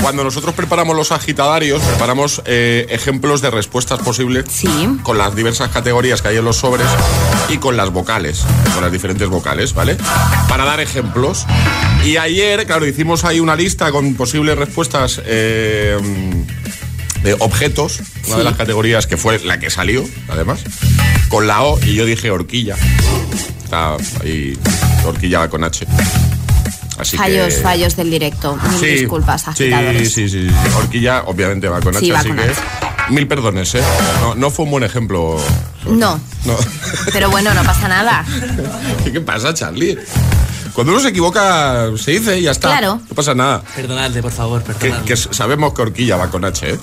Cuando 0.00 0.24
nosotros 0.24 0.54
preparamos 0.54 0.96
los 0.96 1.12
agitadarios, 1.12 1.82
preparamos 1.82 2.42
eh, 2.46 2.86
ejemplos 2.90 3.40
de 3.40 3.50
respuestas 3.50 4.00
posibles 4.00 4.46
sí. 4.50 4.68
con 5.02 5.18
las 5.18 5.34
diversas 5.34 5.70
categorías 5.70 6.22
que 6.22 6.28
hay 6.28 6.36
en 6.38 6.44
los 6.44 6.56
sobres 6.56 6.86
y 7.48 7.58
con 7.58 7.76
las 7.76 7.90
vocales, 7.90 8.44
con 8.74 8.82
las 8.82 8.92
diferentes 8.92 9.28
vocales, 9.28 9.74
¿vale? 9.74 9.96
Para 10.48 10.64
dar 10.64 10.80
ejemplos. 10.80 11.46
Y 12.04 12.16
ayer, 12.16 12.66
claro, 12.66 12.86
hicimos 12.86 13.24
ahí 13.24 13.40
una 13.40 13.56
lista 13.56 13.92
con 13.92 14.14
posibles 14.14 14.56
respuestas. 14.56 15.20
Eh, 15.24 15.98
de 17.22 17.36
objetos, 17.38 18.00
una 18.28 18.38
de 18.38 18.44
las 18.44 18.56
categorías 18.56 19.06
que 19.06 19.18
fue 19.18 19.38
la 19.40 19.60
que 19.60 19.68
salió, 19.68 20.04
además, 20.28 20.60
con 21.28 21.46
la 21.46 21.62
O 21.62 21.78
y 21.84 21.94
yo 21.94 22.06
dije 22.06 22.30
horquilla. 22.30 22.76
Está 23.62 23.96
ahí, 24.22 24.58
horquilla 25.04 25.48
con 25.48 25.64
H. 25.64 25.86
Así 27.00 27.16
fallos, 27.16 27.54
que... 27.54 27.60
fallos 27.62 27.96
del 27.96 28.10
directo. 28.10 28.56
Mil 28.70 28.78
Sí, 28.80 28.86
disculpas, 28.86 29.48
agitadores. 29.48 30.12
sí, 30.12 30.28
sí, 30.28 30.48
sí. 30.48 30.54
Horquilla 30.76 31.22
obviamente 31.26 31.68
va 31.68 31.80
con 31.80 31.94
H, 31.96 32.00
Sí, 32.04 32.10
va 32.10 32.18
así 32.20 32.28
con 32.28 32.36
que 32.38 32.44
H. 32.44 32.60
mil 33.10 33.26
perdones, 33.28 33.74
¿eh? 33.74 33.82
No, 34.20 34.34
no 34.34 34.50
fue 34.50 34.64
un 34.64 34.70
buen 34.72 34.84
ejemplo. 34.84 35.36
No, 35.86 36.20
No. 36.44 36.56
pero 37.12 37.30
bueno, 37.30 37.52
no 37.54 37.62
pasa 37.64 37.88
nada. 37.88 38.24
¿Qué 39.12 39.20
pasa, 39.20 39.52
Charlie? 39.54 39.98
Cuando 40.74 40.92
uno 40.92 41.02
se 41.02 41.08
equivoca, 41.08 41.86
se 41.96 42.12
dice 42.12 42.38
y 42.38 42.42
ya 42.42 42.52
está. 42.52 42.68
Claro. 42.68 43.00
No 43.08 43.14
pasa 43.14 43.34
nada. 43.34 43.62
Perdonadle, 43.74 44.22
por 44.22 44.30
favor, 44.32 44.62
Que, 44.62 44.72
perdonadle. 44.74 45.04
que 45.06 45.16
sabemos 45.16 45.74
que 45.74 45.82
horquilla 45.82 46.16
va 46.16 46.30
con 46.30 46.44
H, 46.44 46.70
¿eh? 46.70 46.78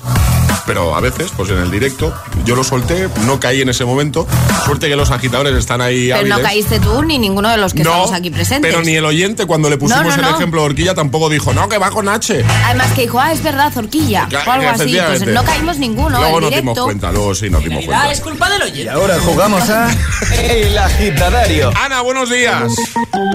Pero 0.66 0.96
a 0.96 1.00
veces, 1.02 1.32
pues 1.36 1.50
en 1.50 1.58
el 1.60 1.72
directo, 1.72 2.14
yo 2.46 2.56
lo 2.56 2.64
solté, 2.64 3.10
no 3.26 3.40
caí 3.40 3.62
en 3.62 3.70
ese 3.70 3.86
momento. 3.86 4.28
Suerte 4.66 4.88
que 4.90 4.96
los 4.96 5.12
agitadores 5.12 5.56
están 5.56 5.82
ahí 5.82 6.10
Pero 6.12 6.28
no 6.28 6.42
caíste 6.42 6.80
tú 6.80 7.04
ni 7.04 7.18
ninguno 7.18 7.50
de 7.50 7.58
los 7.58 7.74
que 7.74 7.84
No, 7.84 7.92
estamos 7.92 8.14
aquí 8.14 8.30
presentes. 8.30 8.70
Pero 8.72 8.84
ni 8.84 8.96
el 8.96 9.06
oyente, 9.06 9.46
cuando 9.46 9.70
le 9.70 9.78
pusimos 9.78 10.04
No, 10.04 10.10
no, 10.10 10.16
el 10.16 10.22
no. 10.22 10.36
ejemplo 10.36 10.62
de 10.62 10.68
horquilla, 10.68 10.94
tampoco 10.96 11.30
dijo, 11.30 11.54
no, 11.54 11.70
que 11.70 11.78
va 11.78 11.90
con 11.92 12.10
H. 12.10 12.44
Además 12.66 12.92
que 12.94 13.02
dijo, 13.04 13.20
ah, 13.20 13.32
es 13.32 13.42
verdad, 13.44 13.72
horquilla. 13.78 14.28
O 14.46 14.52
algo 14.52 14.70
así. 14.70 14.98
Pues 15.08 15.26
no 15.28 15.44
caímos 15.44 15.78
ninguno 15.78 16.20
Luego 16.20 16.42
nos 16.42 16.52
dimos 16.52 16.78
cuenta, 16.80 17.12
luego 17.12 17.34
sí 17.36 17.50
nos 17.50 17.64
dimos 17.64 17.86
cuenta. 17.86 18.12
es 18.12 18.20
culpa 18.22 18.50
del 18.50 18.62
oyente. 18.64 18.84
Y 18.84 18.88
ahora 18.88 19.18
jugamos 19.20 19.70
a 19.70 19.90
El 20.50 20.78
Agitadario. 20.78 21.72
Ana, 21.84 22.02
buenos 22.02 22.30
días. 22.30 22.74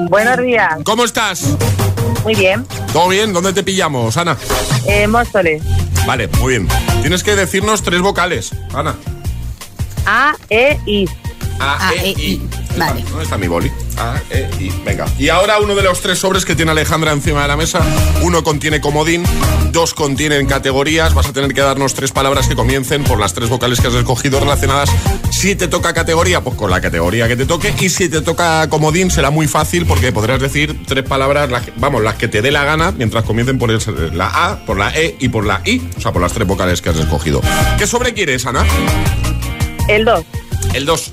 Buenos 0.09 0.39
días. 0.39 0.75
¿Cómo 0.85 1.05
estás? 1.05 1.45
Muy 2.23 2.35
bien. 2.35 2.67
¿Todo 2.93 3.09
bien? 3.09 3.33
¿Dónde 3.33 3.53
te 3.53 3.63
pillamos, 3.63 4.17
Ana? 4.17 4.37
Eh, 4.87 5.07
Móstoles. 5.07 5.63
Vale, 6.07 6.29
muy 6.41 6.55
bien. 6.59 6.69
Tienes 7.01 7.23
que 7.23 7.35
decirnos 7.37 7.83
tres 7.83 8.01
vocales, 8.01 8.51
Ana. 8.75 8.97
A, 10.07 10.35
E, 10.51 10.79
I. 10.87 11.09
A, 11.63 11.95
E, 11.95 12.11
E, 12.11 12.11
I. 12.11 12.23
I. 12.33 12.49
Vale. 12.77 13.03
¿Dónde 13.09 13.25
está 13.25 13.37
mi 13.39 13.47
boli? 13.49 13.71
A, 13.99 14.17
E, 14.31 14.49
I. 14.61 14.73
Venga. 14.85 15.07
Y 15.19 15.29
ahora 15.29 15.59
uno 15.61 15.75
de 15.75 15.83
los 15.83 16.01
tres 16.01 16.19
sobres 16.19 16.45
que 16.45 16.57
tiene 16.57 16.71
Alejandra 16.71 17.13
encima 17.13 17.43
de 17.43 17.49
la 17.49 17.57
mesa. 17.57 17.81
Uno 18.23 18.43
contiene 18.43 18.81
comodín, 18.81 19.25
dos 19.71 19.95
contienen 19.95 20.47
categorías. 20.47 21.15
Vas 21.15 21.27
a 21.27 21.33
tener 21.33 21.53
que 21.55 21.61
darnos 21.61 21.95
tres 21.95 22.11
palabras 22.13 22.49
que 22.49 22.57
comiencen 22.57 23.05
por 23.05 23.19
las 23.21 23.35
tres 23.35 23.49
vocales 23.49 23.81
que 23.81 23.89
has 23.89 23.95
escogido 23.95 24.41
relacionadas. 24.41 24.91
Si 25.31 25.55
te 25.55 25.69
toca 25.69 25.93
categoría, 25.93 26.41
pues 26.43 26.57
con 26.57 26.71
la 26.71 26.81
categoría 26.81 27.29
que 27.29 27.37
te 27.37 27.47
toque. 27.47 27.75
Y 27.81 27.89
si 27.91 28.09
te 28.09 28.21
toca 28.23 28.69
comodín, 28.69 29.11
será 29.11 29.31
muy 29.31 29.47
fácil 29.49 29.87
porque 29.87 30.13
podrás 30.13 30.41
decir 30.41 30.83
tres 30.87 31.05
palabras, 31.05 31.51
las 31.51 31.63
que- 31.67 31.73
vamos, 31.77 32.03
las 32.03 32.15
que 32.17 32.29
te 32.29 32.43
dé 32.43 32.51
la 32.51 32.65
gana, 32.65 32.93
mientras 32.93 33.25
comiencen 33.25 33.59
por 33.59 33.71
el- 33.71 33.81
la 34.17 34.29
A, 34.29 34.65
por 34.65 34.79
la 34.79 34.91
E 34.97 35.17
y 35.21 35.29
por 35.29 35.45
la 35.47 35.61
I. 35.65 35.83
O 35.97 36.01
sea, 36.01 36.13
por 36.13 36.23
las 36.23 36.33
tres 36.33 36.47
vocales 36.49 36.81
que 36.81 36.89
has 36.91 36.97
escogido. 36.97 37.41
¿Qué 37.79 37.87
sobre 37.87 38.15
quieres, 38.15 38.47
Ana? 38.47 38.65
El 39.89 40.05
2. 40.05 40.25
El 40.75 40.87
2. 40.87 41.13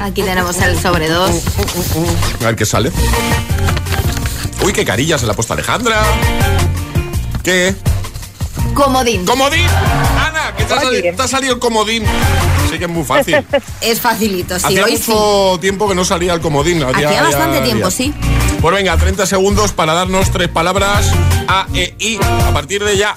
Aquí 0.00 0.22
tenemos 0.22 0.56
el 0.58 0.78
sobre 0.80 1.08
dos. 1.08 1.30
A 2.40 2.44
ver 2.46 2.56
qué 2.56 2.64
sale. 2.66 2.92
Uy, 4.64 4.72
qué 4.72 4.84
carilla 4.84 5.18
se 5.18 5.26
la 5.26 5.32
ha 5.32 5.36
puesto 5.36 5.52
Alejandra. 5.54 6.02
¿Qué? 7.42 7.74
Comodín. 8.74 9.24
¡Comodín! 9.24 9.66
Ana, 9.66 10.54
que 10.56 10.64
te 10.64 10.74
ha, 10.74 10.80
sali- 10.80 11.02
te 11.16 11.22
ha 11.22 11.28
salido 11.28 11.54
el 11.54 11.58
comodín. 11.60 12.04
Sí 12.70 12.78
que 12.78 12.84
es 12.84 12.90
muy 12.90 13.04
fácil. 13.04 13.44
Es 13.80 14.00
facilito, 14.00 14.58
sí, 14.58 14.66
Hacía 14.66 14.84
hoy 14.84 14.92
mucho 14.92 15.58
tiempo 15.60 15.88
que 15.88 15.94
no 15.94 16.04
salía 16.04 16.34
el 16.34 16.40
comodín. 16.40 16.82
Hacía 16.82 17.08
Hacía 17.08 17.10
ya 17.12 17.22
bastante 17.22 17.60
tiempo, 17.62 17.90
sí. 17.90 18.12
Pues 18.60 18.74
venga, 18.74 18.96
30 18.96 19.26
segundos 19.26 19.72
para 19.72 19.94
darnos 19.94 20.30
tres 20.30 20.48
palabras 20.48 21.10
A, 21.48 21.66
E, 21.74 21.94
I. 21.98 22.18
A 22.46 22.52
partir 22.52 22.84
de 22.84 22.96
ya. 22.96 23.14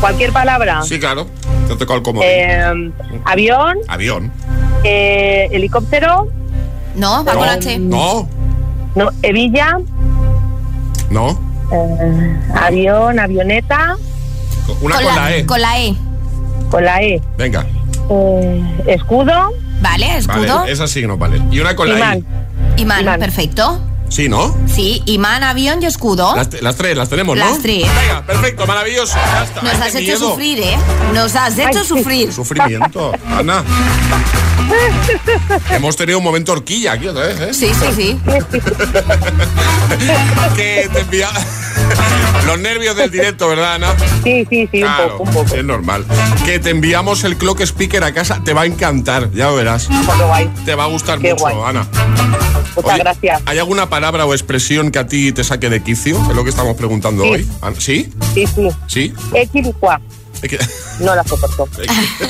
Cualquier 0.00 0.32
palabra. 0.32 0.82
Sí, 0.82 0.98
claro. 1.00 1.26
Te 1.68 1.74
ha 1.74 1.76
tocado 1.78 1.96
el 1.98 2.02
comodín. 2.02 2.28
Eh, 2.30 2.92
avión, 3.24 3.78
Avión. 3.88 4.32
Eh, 4.84 5.48
helicóptero, 5.52 6.28
No, 6.94 7.24
va 7.24 7.32
con 7.34 7.46
No, 7.46 7.52
H. 7.52 7.78
No, 7.78 8.28
no, 8.94 9.10
hebilla, 9.22 9.78
no. 11.10 11.38
eh, 11.72 12.40
avión, 12.54 13.18
avioneta, 13.18 13.96
Una 14.80 14.96
con, 14.96 15.04
la, 15.04 15.34
E. 15.36 15.46
Con 15.46 15.60
la 15.60 15.78
E. 15.80 15.94
con 16.70 16.84
la 16.84 17.02
E, 17.02 17.20
Venga. 17.38 17.66
eh, 18.10 18.62
escudo, 18.86 19.50
Vale, 19.80 20.16
escudo. 20.18 20.58
Vale, 20.60 20.72
esa 20.72 20.86
sí 20.86 21.04
no 21.06 21.16
vale. 21.18 21.40
Y 21.50 21.58
una 21.60 21.74
con 21.74 21.88
la 21.88 21.96
imán. 21.98 22.18
I. 22.76 22.82
Imán, 22.82 23.00
Imán. 23.02 23.18
perfecto. 23.20 23.80
Sí, 24.08 24.28
¿no? 24.28 24.54
Sí, 24.66 25.02
imán, 25.06 25.42
avión 25.42 25.82
y 25.82 25.86
escudo. 25.86 26.36
Las, 26.36 26.60
las 26.62 26.76
tres, 26.76 26.96
las 26.96 27.08
tenemos, 27.08 27.36
¿no? 27.36 27.44
Las 27.48 27.60
tres. 27.60 27.86
Venga, 28.00 28.22
perfecto, 28.26 28.66
maravilloso. 28.66 29.16
Ya 29.16 29.42
está. 29.44 29.62
Nos 29.62 29.72
Ay, 29.74 29.80
has 29.80 29.94
hecho 29.94 30.00
miedo. 30.04 30.30
sufrir, 30.30 30.58
¿eh? 30.60 30.76
Nos 31.14 31.34
has 31.34 31.58
hecho 31.58 31.78
Ay, 31.78 31.84
sufrir. 31.86 32.32
Sufrimiento, 32.32 33.10
Ana. 33.26 33.64
Hemos 35.70 35.96
tenido 35.96 36.18
un 36.18 36.24
momento 36.24 36.52
horquilla 36.52 36.92
aquí 36.92 37.08
otra 37.08 37.26
vez, 37.26 37.40
¿eh? 37.40 37.54
Sí, 37.54 37.72
sí, 37.74 37.86
sí. 37.96 38.20
que 40.56 40.88
te 40.92 41.00
envía... 41.00 41.28
Los 42.46 42.58
nervios 42.58 42.96
del 42.96 43.10
directo, 43.10 43.48
¿verdad, 43.48 43.74
Ana? 43.74 43.94
Sí, 44.24 44.46
sí, 44.48 44.68
sí, 44.70 44.80
Claro, 44.80 45.18
un 45.18 45.26
poco, 45.26 45.40
un 45.40 45.44
poco. 45.46 45.56
es 45.56 45.64
normal. 45.64 46.04
Que 46.44 46.58
te 46.58 46.70
enviamos 46.70 47.24
el 47.24 47.36
clock 47.36 47.60
speaker 47.60 48.02
a 48.04 48.12
casa, 48.12 48.42
te 48.44 48.52
va 48.52 48.62
a 48.62 48.66
encantar, 48.66 49.30
ya 49.32 49.46
lo 49.46 49.56
verás. 49.56 49.88
Guay. 49.88 50.50
Te 50.64 50.74
va 50.74 50.84
a 50.84 50.86
gustar 50.88 51.18
Qué 51.18 51.32
mucho, 51.32 51.44
guay. 51.44 51.56
Ana. 51.64 51.86
Muchas 52.76 52.92
Oye, 52.94 52.98
gracias. 52.98 53.42
¿Hay 53.46 53.58
alguna 53.58 53.88
palabra 53.88 54.26
o 54.26 54.34
expresión 54.34 54.90
que 54.90 54.98
a 54.98 55.06
ti 55.06 55.32
te 55.32 55.44
saque 55.44 55.70
de 55.70 55.82
quicio? 55.82 56.20
Es 56.30 56.36
lo 56.36 56.44
que 56.44 56.50
estamos 56.50 56.76
preguntando 56.76 57.24
Sí. 57.24 57.30
hoy. 57.30 57.48
Ana, 57.60 57.76
¿Sí? 57.78 58.12
Sí, 58.34 58.46
sí. 58.46 58.68
¿Sí? 58.86 59.14
Equilicua. 59.34 60.00
Es 60.42 60.48
que- 60.50 60.58
No 61.00 61.14
la 61.14 61.24
soporto. 61.24 61.68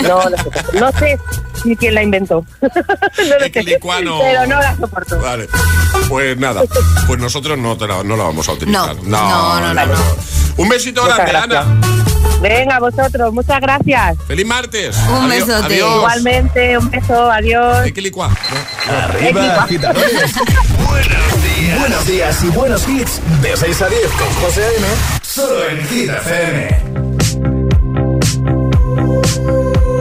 No 0.03 0.29
la 0.31 0.37
soporto. 0.43 0.73
No 0.79 0.93
sé 0.93 1.19
ni 1.65 1.77
quién 1.77 1.95
la 1.95 2.03
inventó. 2.03 2.45
no 2.63 2.69
lo 2.69 3.41
sé. 3.41 3.47
Equilicuano. 3.47 4.19
Pero 4.21 4.47
no 4.47 4.61
la 4.61 4.77
soporto. 4.77 5.19
Vale. 5.21 5.49
Pues 6.09 6.37
nada, 6.37 6.63
pues 7.07 7.19
nosotros 7.21 7.57
no, 7.59 7.77
te 7.77 7.87
la, 7.87 8.03
no 8.03 8.17
la 8.17 8.25
vamos 8.25 8.49
a 8.49 8.53
utilizar. 8.53 8.97
No, 9.03 9.61
no, 9.61 9.75
no, 9.75 9.87
no. 9.87 9.95
Un 10.57 10.69
besito 10.69 11.03
Muchas 11.03 11.19
grande, 11.29 11.55
gracias. 11.57 11.67
Ana. 11.67 11.81
Venga, 12.41 12.79
vosotros, 12.81 13.33
muchas 13.33 13.61
gracias. 13.61 14.17
Feliz 14.27 14.45
martes. 14.47 14.97
Un 15.09 15.31
Adiós- 15.31 15.47
besote. 15.47 15.67
Adiós. 15.75 15.95
Igualmente, 15.97 16.79
un 16.79 16.91
beso, 16.91 17.31
adiós. 17.31 17.87
Equilicua. 17.87 18.31
Arriba, 18.91 19.63
agitadores. 19.63 20.33
Buenos 20.89 21.43
días. 21.45 21.79
Buenos 21.79 22.07
días 22.07 22.43
y 22.45 22.47
buenos 22.49 22.89
hits. 22.89 23.21
De 23.43 23.57
6 23.57 23.83
a 23.83 23.89
10 23.89 24.01
con 24.13 24.29
José 24.43 24.65
A.M. 24.65 24.87
Solo 25.23 25.69
en 25.69 25.89
Hit 25.89 26.11
FM. 26.11 27.02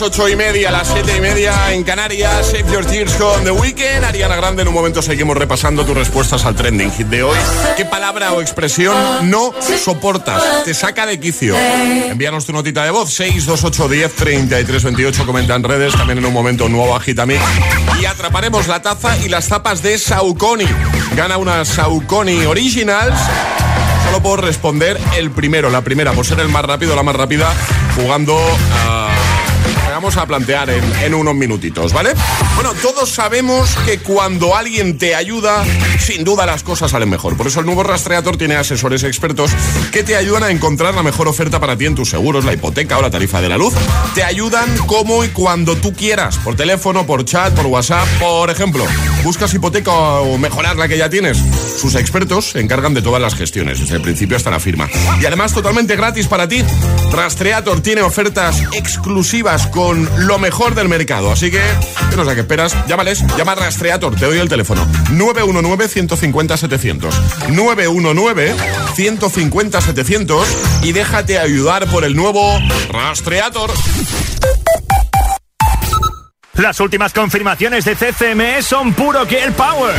Las 0.00 0.12
ocho 0.12 0.28
y 0.30 0.36
media, 0.36 0.70
las 0.70 0.88
siete 0.88 1.16
y 1.18 1.20
media 1.20 1.74
en 1.74 1.84
Canarias. 1.84 2.46
Save 2.46 2.72
Your 2.72 2.86
Tears 2.86 3.12
con 3.16 3.44
The 3.44 3.50
Weekend. 3.50 4.02
Ariana 4.04 4.34
Grande, 4.36 4.62
en 4.62 4.68
un 4.68 4.74
momento 4.74 5.02
seguimos 5.02 5.36
repasando 5.36 5.84
tus 5.84 5.94
respuestas 5.94 6.46
al 6.46 6.54
trending 6.54 6.90
hit 6.92 7.06
de 7.08 7.22
hoy. 7.22 7.36
¿Qué 7.76 7.84
palabra 7.84 8.32
o 8.32 8.40
expresión 8.40 8.96
no 9.28 9.52
soportas? 9.84 10.64
Te 10.64 10.72
saca 10.72 11.04
de 11.04 11.20
quicio. 11.20 11.54
Envíanos 11.56 12.46
tu 12.46 12.52
notita 12.52 12.84
de 12.84 12.90
voz, 12.90 13.12
628 13.12 13.88
10 13.88 14.14
33 14.14 14.84
28. 14.84 15.26
Comenta 15.26 15.54
en 15.54 15.64
redes, 15.64 15.92
también 15.92 16.18
en 16.18 16.24
un 16.24 16.32
momento 16.32 16.68
nuevo 16.68 16.96
Agitami. 16.96 17.34
Y 18.00 18.04
atraparemos 18.06 18.68
la 18.68 18.80
taza 18.80 19.18
y 19.18 19.28
las 19.28 19.48
tapas 19.48 19.82
de 19.82 19.98
Saucony. 19.98 20.66
Gana 21.14 21.36
una 21.36 21.64
Saucony 21.64 22.46
Originals 22.46 23.20
solo 24.06 24.22
por 24.22 24.42
responder 24.42 24.98
el 25.16 25.30
primero, 25.30 25.68
la 25.68 25.82
primera, 25.82 26.12
por 26.12 26.24
ser 26.24 26.40
el 26.40 26.48
más 26.48 26.64
rápido, 26.64 26.96
la 26.96 27.02
más 27.02 27.14
rápida, 27.14 27.52
jugando 27.96 28.38
a 28.86 28.99
vamos 30.10 30.24
a 30.24 30.26
plantear 30.26 30.70
en, 30.70 31.14
unos 31.14 31.36
minutitos, 31.36 31.92
¿vale? 31.92 32.14
Bueno, 32.56 32.74
todos 32.82 33.08
sabemos 33.10 33.76
que 33.86 33.98
cuando 33.98 34.56
alguien 34.56 34.98
te 34.98 35.14
ayuda, 35.14 35.62
sin 36.10 36.24
duda 36.24 36.46
las 36.46 36.62
cosas 36.62 36.90
salen 36.90 37.08
mejor. 37.08 37.36
Por 37.36 37.46
eso 37.46 37.60
el 37.60 37.66
nuevo 37.66 37.82
Rastreator 37.82 38.36
tiene 38.36 38.56
asesores 38.56 39.02
expertos 39.04 39.50
que 39.92 40.02
te 40.02 40.16
ayudan 40.16 40.42
a 40.44 40.50
encontrar 40.50 40.94
la 40.94 41.02
mejor 41.02 41.28
oferta 41.28 41.60
para 41.60 41.76
ti 41.76 41.86
en 41.86 41.94
tus 41.94 42.10
seguros, 42.10 42.44
la 42.44 42.52
hipoteca 42.52 42.98
o 42.98 43.02
la 43.02 43.10
tarifa 43.10 43.40
de 43.40 43.48
la 43.48 43.58
luz. 43.58 43.74
Te 44.14 44.24
ayudan 44.24 44.76
como 44.86 45.24
y 45.24 45.28
cuando 45.28 45.76
tú 45.76 45.92
quieras, 45.92 46.38
por 46.38 46.56
teléfono, 46.56 47.06
por 47.06 47.24
chat, 47.24 47.54
por 47.54 47.66
WhatsApp, 47.66 48.06
por 48.18 48.50
ejemplo. 48.50 48.84
¿Buscas 49.22 49.52
hipoteca 49.54 49.92
o 49.92 50.38
mejorar 50.38 50.76
la 50.76 50.88
que 50.88 50.96
ya 50.96 51.10
tienes? 51.10 51.38
Sus 51.78 51.94
expertos 51.94 52.50
se 52.50 52.60
encargan 52.60 52.94
de 52.94 53.02
todas 53.02 53.20
las 53.20 53.34
gestiones, 53.34 53.80
desde 53.80 53.96
el 53.96 54.02
principio 54.02 54.36
hasta 54.36 54.50
la 54.50 54.60
firma. 54.60 54.88
Y 55.20 55.26
además 55.26 55.52
totalmente 55.52 55.96
gratis 55.96 56.26
para 56.26 56.48
ti. 56.48 56.64
Rastreator 57.12 57.80
tiene 57.80 58.02
ofertas 58.02 58.62
exclusivas 58.72 59.66
con 59.66 60.08
lo 60.26 60.38
mejor 60.38 60.74
del 60.74 60.88
mercado. 60.88 61.32
Así 61.32 61.50
que, 61.50 61.60
no 62.16 62.24
sé 62.24 62.34
qué 62.34 62.40
esperas, 62.40 62.76
llámales, 62.86 63.24
llama 63.36 63.52
a 63.52 63.56
Rastreator, 63.56 64.14
te 64.16 64.26
doy 64.26 64.38
el 64.38 64.48
teléfono. 64.48 64.86
919-150-700. 65.96 67.10
919-150-700 67.48 70.44
y 70.82 70.92
déjate 70.92 71.38
ayudar 71.38 71.86
por 71.86 72.04
el 72.04 72.14
nuevo 72.16 72.58
Rastreator. 72.90 73.70
Las 76.54 76.80
últimas 76.80 77.12
confirmaciones 77.12 77.84
de 77.84 77.94
CCME 77.96 78.62
son 78.62 78.92
puro 78.92 79.24
Girl 79.26 79.52
Power. 79.52 79.94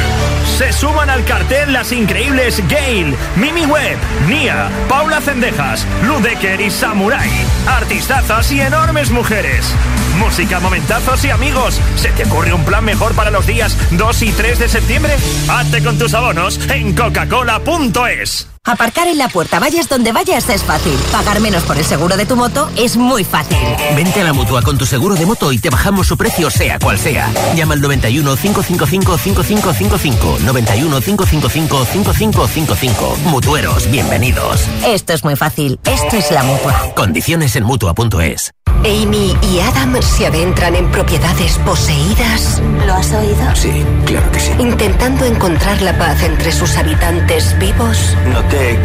Se 0.57 0.71
suman 0.73 1.09
al 1.09 1.23
cartel 1.25 1.73
las 1.73 1.91
increíbles 1.91 2.61
Gail, 2.67 3.15
Mimi 3.35 3.65
Webb, 3.65 3.97
Nia, 4.27 4.69
Paula 4.87 5.21
Cendejas, 5.21 5.85
Ludecker 6.03 6.61
y 6.61 6.69
Samurai. 6.69 7.29
Artistazas 7.67 8.51
y 8.51 8.61
enormes 8.61 9.11
mujeres. 9.11 9.73
Música, 10.17 10.59
momentazos 10.59 11.23
y 11.25 11.29
amigos. 11.29 11.79
¿Se 11.95 12.09
te 12.09 12.25
ocurre 12.25 12.53
un 12.53 12.63
plan 12.63 12.85
mejor 12.85 13.13
para 13.13 13.31
los 13.31 13.47
días 13.47 13.75
2 13.91 14.21
y 14.23 14.31
3 14.31 14.59
de 14.59 14.69
septiembre? 14.69 15.15
Hazte 15.49 15.83
con 15.83 15.97
tus 15.97 16.13
abonos 16.13 16.59
en 16.69 16.93
coca-cola.es. 16.95 18.47
Aparcar 18.63 19.07
en 19.07 19.17
la 19.17 19.27
puerta, 19.27 19.59
vayas 19.59 19.89
donde 19.89 20.11
vayas, 20.11 20.47
es 20.49 20.63
fácil. 20.63 20.93
Pagar 21.11 21.39
menos 21.39 21.63
por 21.63 21.77
el 21.77 21.83
seguro 21.83 22.15
de 22.15 22.27
tu 22.27 22.35
moto 22.35 22.69
es 22.77 22.95
muy 22.95 23.23
fácil. 23.23 23.57
Vente 23.95 24.21
a 24.21 24.23
la 24.23 24.33
mutua 24.33 24.61
con 24.61 24.77
tu 24.77 24.85
seguro 24.85 25.15
de 25.15 25.25
moto 25.25 25.51
y 25.51 25.57
te 25.57 25.71
bajamos 25.71 26.05
su 26.05 26.15
precio, 26.15 26.51
sea 26.51 26.77
cual 26.77 26.99
sea. 26.99 27.27
Llama 27.55 27.73
al 27.73 27.81
91 27.81 28.35
555 28.35 29.17
5555. 29.17 30.30
91 30.39 31.01
555 31.01 31.85
5555. 31.85 33.17
Mutueros, 33.25 33.89
bienvenidos. 33.91 34.67
Esto 34.85 35.13
es 35.13 35.23
muy 35.23 35.35
fácil. 35.35 35.79
Esto 35.85 36.17
es 36.17 36.31
la 36.31 36.43
mutua. 36.43 36.93
Condiciones 36.95 37.55
en 37.55 37.63
mutua.es. 37.63 38.51
Amy 38.83 39.35
y 39.43 39.59
Adam 39.59 40.01
se 40.01 40.25
adentran 40.25 40.75
en 40.75 40.89
propiedades 40.89 41.57
poseídas. 41.59 42.61
¿Lo 42.87 42.93
has 42.93 43.11
oído? 43.11 43.55
Sí, 43.55 43.83
claro 44.05 44.31
que 44.31 44.39
sí. 44.39 44.51
Intentando 44.57 45.25
encontrar 45.25 45.81
la 45.81 45.95
paz 45.97 46.23
entre 46.23 46.51
sus 46.51 46.75
habitantes 46.77 47.57
vivos. 47.59 48.15
Noté 48.33 48.79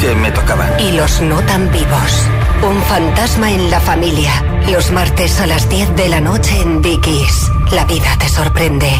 que 0.00 0.14
me 0.16 0.32
tocaban. 0.32 0.68
Y 0.80 0.92
los 0.92 1.20
no 1.20 1.40
tan 1.42 1.70
vivos. 1.70 2.26
Un 2.68 2.82
fantasma 2.82 3.50
en 3.52 3.70
la 3.70 3.80
familia. 3.80 4.32
Los 4.70 4.90
martes 4.90 5.40
a 5.40 5.46
las 5.46 5.68
10 5.68 5.94
de 5.94 6.08
la 6.08 6.20
noche 6.20 6.60
en 6.60 6.82
Dickies. 6.82 7.50
La 7.70 7.84
vida 7.84 8.16
te 8.18 8.28
sorprende. 8.28 8.90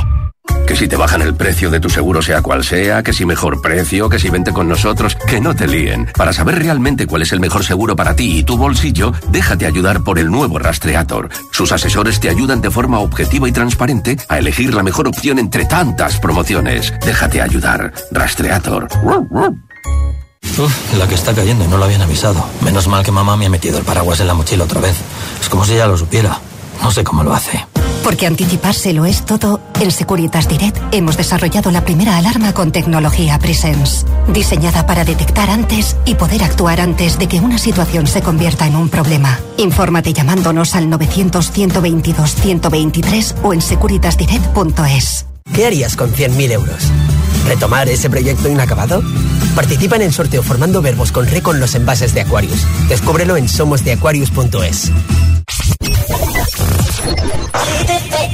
Que 0.66 0.74
si 0.74 0.88
te 0.88 0.96
bajan 0.96 1.22
el 1.22 1.34
precio 1.34 1.70
de 1.70 1.78
tu 1.78 1.88
seguro 1.88 2.22
sea 2.22 2.42
cual 2.42 2.64
sea, 2.64 3.02
que 3.02 3.12
si 3.12 3.24
mejor 3.24 3.62
precio, 3.62 4.08
que 4.08 4.18
si 4.18 4.30
vente 4.30 4.52
con 4.52 4.68
nosotros, 4.68 5.16
que 5.26 5.40
no 5.40 5.54
te 5.54 5.68
líen. 5.68 6.10
Para 6.16 6.32
saber 6.32 6.58
realmente 6.58 7.06
cuál 7.06 7.22
es 7.22 7.32
el 7.32 7.40
mejor 7.40 7.64
seguro 7.64 7.94
para 7.94 8.16
ti 8.16 8.38
y 8.38 8.42
tu 8.42 8.56
bolsillo, 8.56 9.12
déjate 9.28 9.66
ayudar 9.66 10.02
por 10.02 10.18
el 10.18 10.30
nuevo 10.30 10.58
Rastreator. 10.58 11.28
Sus 11.52 11.70
asesores 11.70 12.18
te 12.18 12.28
ayudan 12.28 12.60
de 12.60 12.70
forma 12.70 12.98
objetiva 12.98 13.48
y 13.48 13.52
transparente 13.52 14.16
a 14.28 14.38
elegir 14.38 14.74
la 14.74 14.82
mejor 14.82 15.06
opción 15.06 15.38
entre 15.38 15.66
tantas 15.66 16.18
promociones. 16.18 16.92
Déjate 17.04 17.40
ayudar. 17.40 17.92
Rastreator. 18.10 18.88
Uf, 20.58 20.94
la 20.98 21.06
que 21.06 21.14
está 21.14 21.34
cayendo 21.34 21.64
y 21.64 21.68
no 21.68 21.76
lo 21.76 21.84
habían 21.84 22.02
avisado. 22.02 22.44
Menos 22.62 22.88
mal 22.88 23.04
que 23.04 23.12
mamá 23.12 23.36
me 23.36 23.46
ha 23.46 23.50
metido 23.50 23.78
el 23.78 23.84
paraguas 23.84 24.20
en 24.20 24.26
la 24.26 24.34
mochila 24.34 24.64
otra 24.64 24.80
vez. 24.80 24.96
Es 25.40 25.48
como 25.48 25.64
si 25.64 25.74
ya 25.74 25.86
lo 25.86 25.96
supiera. 25.96 26.38
No 26.82 26.90
sé 26.90 27.04
cómo 27.04 27.22
lo 27.22 27.34
hace. 27.34 27.66
Porque 28.06 28.26
anticiparse 28.26 28.92
lo 28.92 29.04
es 29.04 29.24
todo, 29.24 29.60
en 29.80 29.90
Securitas 29.90 30.48
Direct 30.48 30.78
hemos 30.92 31.16
desarrollado 31.16 31.72
la 31.72 31.84
primera 31.84 32.16
alarma 32.16 32.52
con 32.52 32.70
tecnología 32.70 33.36
Presence, 33.40 34.06
diseñada 34.32 34.86
para 34.86 35.04
detectar 35.04 35.50
antes 35.50 35.96
y 36.04 36.14
poder 36.14 36.44
actuar 36.44 36.80
antes 36.80 37.18
de 37.18 37.26
que 37.26 37.40
una 37.40 37.58
situación 37.58 38.06
se 38.06 38.22
convierta 38.22 38.68
en 38.68 38.76
un 38.76 38.90
problema. 38.90 39.40
Infórmate 39.56 40.12
llamándonos 40.12 40.76
al 40.76 40.88
900-122-123 40.88 43.34
o 43.42 43.52
en 43.52 43.60
securitasdirect.es. 43.60 45.26
¿Qué 45.52 45.66
harías 45.66 45.96
con 45.96 46.12
100.000 46.12 46.52
euros? 46.52 46.84
¿Retomar 47.46 47.88
ese 47.88 48.08
proyecto 48.08 48.48
inacabado? 48.48 49.02
Participa 49.56 49.96
en 49.96 50.02
el 50.02 50.12
sorteo 50.12 50.44
formando 50.44 50.80
verbos 50.80 51.10
con 51.10 51.26
re 51.26 51.42
con 51.42 51.58
los 51.58 51.74
envases 51.74 52.14
de 52.14 52.20
Aquarius. 52.20 52.64
Descúbrelo 52.88 53.36
en 53.36 53.48
somosdeaquarius.es. 53.48 54.92
Leave 55.68 55.90
it 57.90 58.02
for 58.12 58.26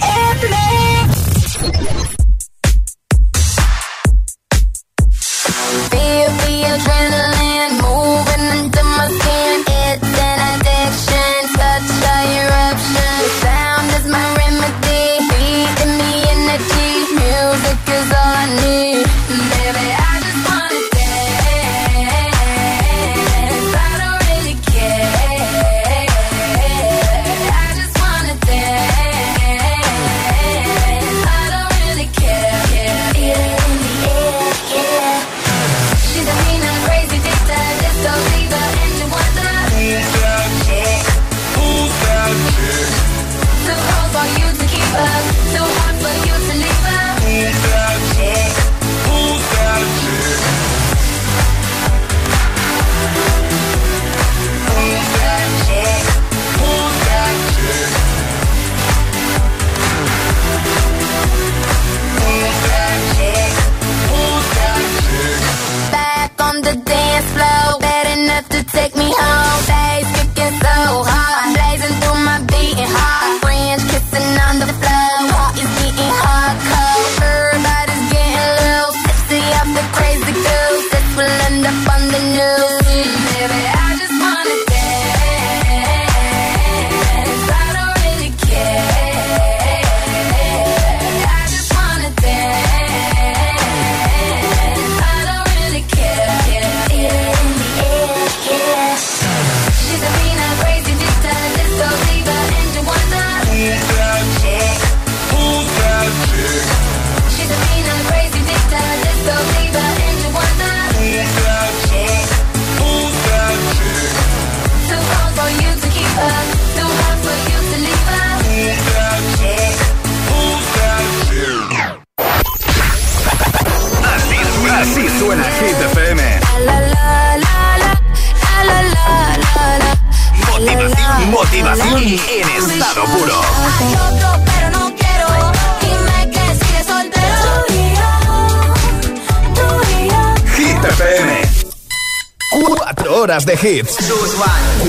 horas 143.33 143.47
de 143.47 143.55
hits. 143.55 143.97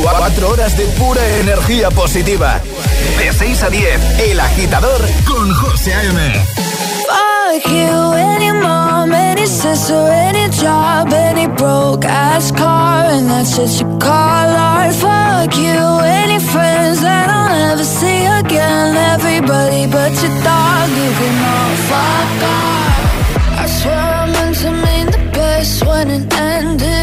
Cuatro 0.02 0.50
horas 0.50 0.76
de 0.76 0.84
pura 1.00 1.22
energía 1.40 1.90
positiva. 1.92 2.60
De 3.18 3.32
6 3.32 3.64
a 3.64 3.70
10, 3.70 4.20
El 4.20 4.40
Agitador 4.40 5.02
con 5.26 5.54
José 5.54 5.94
A.M. 5.94 6.34
Fuck 7.08 7.72
you, 7.72 8.14
any 8.14 8.52
mom, 8.52 9.14
any 9.14 9.48
sister, 9.48 10.12
any 10.12 10.50
job, 10.50 11.14
any 11.14 11.48
broke 11.48 12.06
ass 12.06 12.52
car, 12.52 13.06
and 13.12 13.30
that's 13.30 13.58
what 13.58 13.70
you 13.80 13.88
call 14.00 14.50
art. 14.58 14.94
Fuck 14.94 15.56
you, 15.56 16.00
any 16.04 16.40
friends 16.40 17.00
that 17.00 17.30
I'll 17.30 17.48
never 17.48 17.86
see 17.86 18.26
again. 18.26 18.98
Everybody 19.14 19.88
but 19.88 20.12
your 20.22 20.36
dog, 20.44 20.90
you 20.90 21.12
can 21.20 21.36
all 21.54 21.76
fuck 21.88 22.44
off. 22.44 23.60
I 23.62 23.66
swear 23.68 23.96
I 23.96 24.26
meant 24.26 24.58
to 24.58 24.72
mean 24.72 25.06
the 25.12 25.32
best 25.32 25.86
when 25.86 26.10
it 26.10 26.34
ended. 26.34 27.03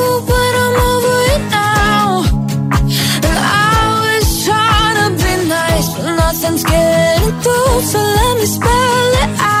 but 6.51 6.57
nothing's 6.57 6.63
getting 6.63 7.41
through. 7.41 7.81
So 7.81 7.97
let 7.97 8.37
me 8.37 8.45
spell 8.45 9.13
it 9.23 9.39
out. 9.39 9.60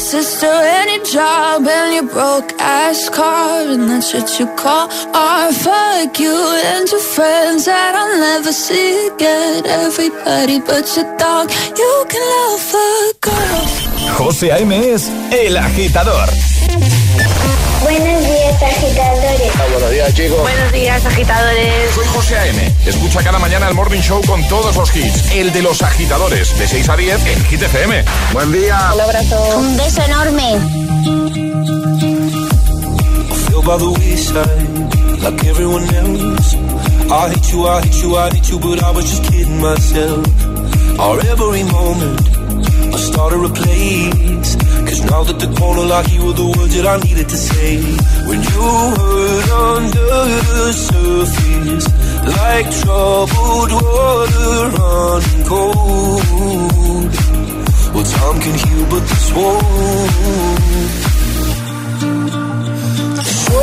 sister 0.00 0.46
your 0.88 1.04
job 1.04 1.66
and 1.68 1.94
your 1.94 2.08
broke 2.14 2.52
ass 2.58 3.10
car 3.10 3.60
and 3.68 3.88
that's 3.90 4.14
what 4.14 4.40
you 4.40 4.46
call 4.56 4.88
art. 5.14 5.54
Fuck 5.54 6.18
you 6.18 6.34
and 6.64 6.88
your 6.90 7.00
friends 7.00 7.66
that 7.66 7.94
I'll 7.94 8.18
never 8.18 8.52
see 8.52 9.08
again. 9.08 9.66
Everybody 9.66 10.60
but 10.60 10.86
your 10.96 11.08
dog, 11.18 11.50
you 11.76 11.92
can 12.08 12.24
love 12.34 12.74
a 12.74 13.12
girl. 13.20 13.66
José 14.16 14.50
A.M. 14.52 14.72
es 14.72 15.10
El 15.30 15.56
Agitador. 15.56 16.28
Buenos 17.82 18.20
días, 18.26 18.62
agitadores. 18.62 19.19
Buenos 19.72 19.90
días, 19.90 20.14
chicos. 20.14 20.40
Buenos 20.40 20.72
días, 20.72 21.04
agitadores. 21.04 21.94
Soy 21.94 22.06
José 22.06 22.36
A.M. 22.36 22.74
Escucha 22.86 23.22
cada 23.22 23.38
mañana 23.38 23.68
el 23.68 23.74
Morning 23.74 24.00
Show 24.00 24.22
con 24.26 24.46
todos 24.48 24.76
los 24.76 24.94
hits. 24.94 25.32
El 25.32 25.52
de 25.52 25.62
los 25.62 25.82
agitadores, 25.82 26.58
de 26.58 26.66
6 26.66 26.88
a 26.88 26.96
10 26.96 27.26
en 27.26 27.44
Hit 27.46 27.62
FM. 27.62 28.04
Buen 28.32 28.52
día. 28.52 28.92
Un 28.94 29.00
abrazo. 29.00 29.58
Un 29.58 29.76
beso 29.76 30.02
enorme. 30.02 30.60
by 33.70 33.76
the 33.76 33.90
wayside 34.00 35.22
like 35.22 35.44
everyone 35.44 35.84
else. 35.94 36.54
I 37.10 37.28
hate 37.30 37.52
you, 37.52 37.66
I 37.66 37.82
hate 37.82 38.02
you, 38.02 38.16
I 38.16 38.30
hate 38.30 38.48
you, 38.50 38.58
but 38.58 38.82
I 38.82 38.90
was 38.90 39.04
just 39.10 39.24
kidding 39.30 39.60
myself. 39.60 40.26
Our 40.98 41.20
every 41.32 41.64
moment, 41.64 42.20
I 42.94 42.98
started 42.98 43.44
a 43.44 43.52
place. 43.52 44.59
Cause 44.90 45.02
now 45.04 45.22
that 45.22 45.38
the 45.38 45.46
corner 45.54 45.84
lock, 45.84 46.10
you 46.10 46.24
were 46.26 46.32
the 46.32 46.46
words 46.46 46.74
that 46.74 46.84
I 46.84 46.96
needed 47.06 47.28
to 47.28 47.36
say. 47.36 47.76
When 48.26 48.42
you 48.42 48.62
hurt 48.98 49.50
under 49.70 50.14
the 50.50 50.72
surface, 50.88 51.86
like 52.26 52.66
troubled 52.82 53.70
water 53.70 54.50
running 54.74 55.44
cold. 55.46 57.10
Well, 57.94 58.06
time 58.16 58.40
can 58.42 58.54
heal, 58.62 58.84
but 58.90 59.02
this 59.10 59.26
won't. 59.32 59.62
So, 63.46 63.62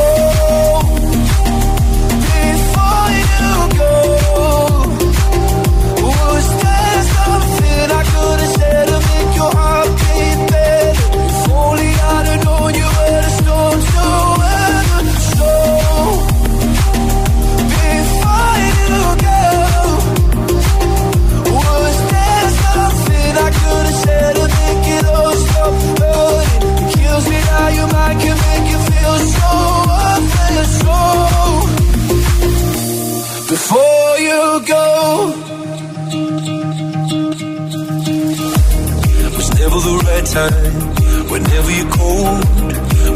before 2.24 3.10
you 3.20 3.52
go, 3.82 3.94
was 6.08 6.46
there 6.64 7.02
something 7.20 7.88
I 8.00 8.04
could 8.12 8.40
have 8.40 8.54
said 8.56 8.86
to 8.88 8.98
make 9.12 9.32
your 9.36 9.52
heart 9.52 9.97
mind 28.08 28.20
can 28.22 28.38
make 28.48 28.68
you 28.72 28.80
feel 28.90 29.16
so. 29.36 29.52
So, 30.78 30.98
before 33.54 34.12
you 34.28 34.42
go, 34.74 34.86
was 39.38 39.50
never 39.60 39.80
the 39.88 39.96
right 40.08 40.28
time. 40.40 40.74
Whenever 41.32 41.72
you're 41.78 41.94
cold, 42.00 42.40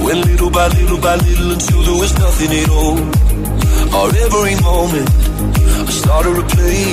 went 0.06 0.22
little 0.30 0.52
by 0.52 0.68
little 0.68 1.00
by 1.00 1.16
little 1.16 1.52
until 1.52 1.82
there 1.88 2.00
was 2.04 2.14
nothing 2.26 2.52
at 2.62 2.70
all. 2.70 2.98
Or 3.98 4.08
every 4.26 4.56
moment, 4.70 5.10
I 5.88 5.92
started 6.02 6.36
to 6.39 6.46
play, 6.56 6.84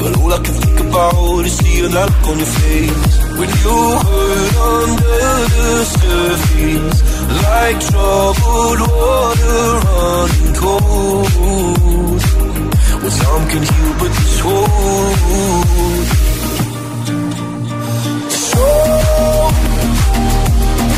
but 0.00 0.10
all 0.18 0.32
I 0.32 0.40
can 0.44 0.54
think 0.62 0.77
about 0.98 1.42
to 1.44 1.50
see 1.50 1.80
that 1.82 1.92
look 1.94 2.28
on 2.28 2.38
your 2.38 2.52
face. 2.58 3.14
When 3.38 3.50
you 3.62 3.78
hurt 4.06 4.54
under 4.74 5.26
the 5.54 5.70
surface 5.94 6.98
Like 7.44 7.78
troubled 7.88 8.80
water 8.98 9.62
running 9.86 10.54
cold. 10.62 11.30
Well, 13.00 13.14
some 13.22 13.44
can 13.50 13.62
heal 13.70 13.92
but 14.00 14.12
this 14.18 14.38
wound 14.44 16.06
So, 18.48 18.66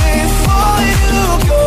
before 0.00 0.80
you 0.90 1.24
go 1.50 1.64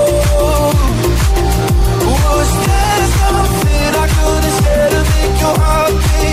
Was 2.10 2.50
there 2.66 3.06
something 3.20 3.92
I 4.04 4.08
could 4.16 4.44
have 4.48 4.58
said 4.64 4.90
to 4.96 5.02
make 5.12 5.36
your 5.44 5.56
heart 5.64 5.94
beat? 6.02 6.33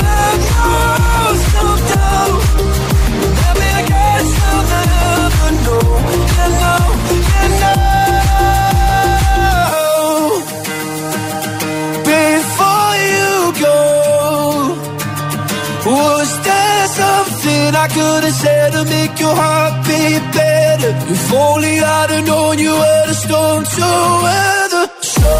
better. 20.33 20.91
If 21.11 21.33
only 21.33 21.79
I'd 21.79 22.09
have 22.09 22.25
known 22.25 22.59
you 22.59 22.73
were 22.73 23.03
the 23.07 23.13
storm 23.13 23.63
to 23.63 23.87
weather. 24.23 24.85
So 25.01 25.31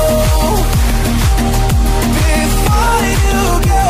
before 2.31 2.99
you 3.09 3.41
go, 3.71 3.85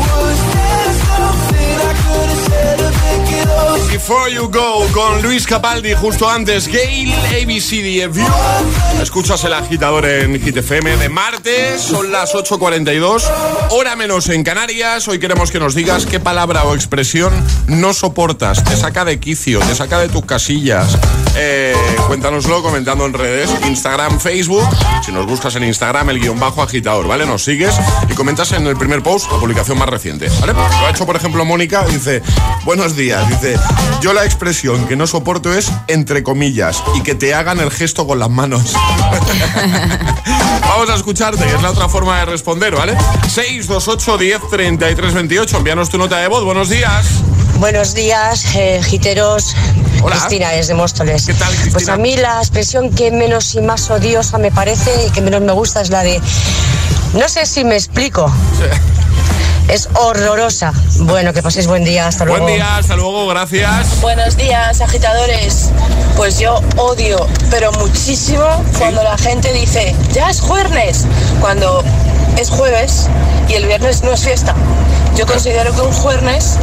was 0.00 0.38
there 0.54 0.92
something 1.08 1.76
I 1.90 1.94
could 2.02 2.28
have 2.32 2.42
said 2.48 2.76
to 2.78 2.90
make 3.04 3.28
it 3.40 3.48
all? 3.48 3.78
Before 3.90 4.28
You 4.28 4.48
Go 4.48 4.86
con 4.92 5.20
Luis 5.22 5.46
Capaldi 5.46 5.94
justo 5.94 6.26
antes 6.26 6.66
Gail 6.66 7.12
ABCDFU 7.38 8.89
Escuchas 9.02 9.42
el 9.44 9.54
agitador 9.54 10.04
en 10.04 10.38
Hit 10.40 10.58
FM 10.58 10.98
de 10.98 11.08
martes, 11.08 11.80
son 11.80 12.12
las 12.12 12.34
8.42 12.34 13.24
Hora 13.70 13.96
menos 13.96 14.28
en 14.28 14.44
Canarias 14.44 15.08
Hoy 15.08 15.18
queremos 15.18 15.50
que 15.50 15.58
nos 15.58 15.74
digas 15.74 16.04
qué 16.04 16.20
palabra 16.20 16.64
o 16.64 16.74
expresión 16.74 17.32
no 17.66 17.94
soportas 17.94 18.62
Te 18.62 18.76
saca 18.76 19.06
de 19.06 19.18
quicio, 19.18 19.60
te 19.60 19.74
saca 19.74 19.98
de 19.98 20.10
tus 20.10 20.26
casillas 20.26 20.98
eh, 21.34 21.74
Cuéntanoslo 22.08 22.62
comentando 22.62 23.06
en 23.06 23.14
redes 23.14 23.50
Instagram, 23.66 24.20
Facebook 24.20 24.68
Si 25.04 25.12
nos 25.12 25.26
buscas 25.26 25.56
en 25.56 25.64
Instagram 25.64 26.10
el 26.10 26.20
guion 26.20 26.38
bajo 26.38 26.62
agitador, 26.62 27.08
¿vale? 27.08 27.24
Nos 27.24 27.42
sigues 27.42 27.74
y 28.08 28.14
comentas 28.14 28.52
en 28.52 28.66
el 28.66 28.76
primer 28.76 29.02
post 29.02 29.32
la 29.32 29.38
publicación 29.38 29.78
más 29.78 29.88
reciente, 29.88 30.28
¿vale? 30.40 30.52
Lo 30.52 30.86
ha 30.86 30.90
hecho 30.90 31.06
por 31.06 31.16
ejemplo 31.16 31.44
Mónica, 31.46 31.84
dice 31.84 32.22
Buenos 32.64 32.96
días, 32.96 33.26
dice 33.28 33.58
yo 34.02 34.12
la 34.12 34.24
expresión 34.24 34.86
que 34.86 34.96
no 34.96 35.06
soporto 35.06 35.52
es 35.52 35.72
entre 35.88 36.22
comillas 36.22 36.82
y 36.94 37.02
que 37.02 37.14
te 37.14 37.34
hagan 37.34 37.60
el 37.60 37.70
gesto 37.70 38.06
con 38.06 38.18
las 38.18 38.30
manos. 38.30 38.74
Vamos 40.62 40.90
a 40.90 40.94
escucharte, 40.94 41.44
es 41.44 41.62
la 41.62 41.70
otra 41.70 41.88
forma 41.88 42.18
de 42.20 42.26
responder, 42.26 42.74
¿vale? 42.74 42.96
628 43.28 44.18
10 44.18 44.40
33 44.50 45.14
28. 45.14 45.56
Envíanos 45.56 45.90
tu 45.90 45.98
nota 45.98 46.18
de 46.18 46.28
voz. 46.28 46.44
Buenos 46.44 46.68
días. 46.68 47.06
Buenos 47.56 47.94
días, 47.94 48.54
eh, 48.54 48.80
giteros. 48.82 49.54
Hola. 50.02 50.16
Cristina 50.16 50.50
desde 50.50 50.74
Móstoles. 50.74 51.26
¿Qué 51.26 51.34
tal, 51.34 51.48
Cristina? 51.48 51.72
Pues 51.72 51.88
a 51.88 51.96
mí 51.96 52.16
la 52.16 52.38
expresión 52.38 52.90
que 52.90 53.10
menos 53.10 53.54
y 53.54 53.60
más 53.60 53.90
odiosa 53.90 54.38
me 54.38 54.50
parece 54.50 54.90
y 55.06 55.10
que 55.10 55.20
menos 55.20 55.42
me 55.42 55.52
gusta 55.52 55.82
es 55.82 55.90
la 55.90 56.02
de. 56.02 56.20
No 57.12 57.28
sé 57.28 57.44
si 57.44 57.64
me 57.64 57.74
explico. 57.74 58.32
Es 59.70 59.88
horrorosa. 59.94 60.72
Bueno, 60.98 61.32
que 61.32 61.42
paséis 61.42 61.66
buen 61.68 61.84
día. 61.84 62.08
Hasta 62.08 62.24
luego. 62.24 62.42
Buen 62.42 62.54
día, 62.56 62.76
hasta 62.76 62.96
luego, 62.96 63.28
gracias. 63.28 64.00
Buenos 64.00 64.36
días, 64.36 64.80
agitadores. 64.80 65.70
Pues 66.16 66.38
yo 66.40 66.60
odio, 66.76 67.24
pero 67.50 67.70
muchísimo, 67.72 68.44
cuando 68.78 69.02
la 69.04 69.16
gente 69.16 69.52
dice, 69.52 69.94
ya 70.12 70.28
es 70.28 70.40
jueves, 70.40 71.06
cuando 71.40 71.84
es 72.36 72.50
jueves 72.50 73.06
y 73.48 73.54
el 73.54 73.66
viernes 73.66 74.02
no 74.02 74.12
es 74.12 74.20
fiesta. 74.24 74.54
Yo 75.16 75.24
considero 75.26 75.72
que 75.72 75.80
un 75.82 75.92
jueves 75.92 76.56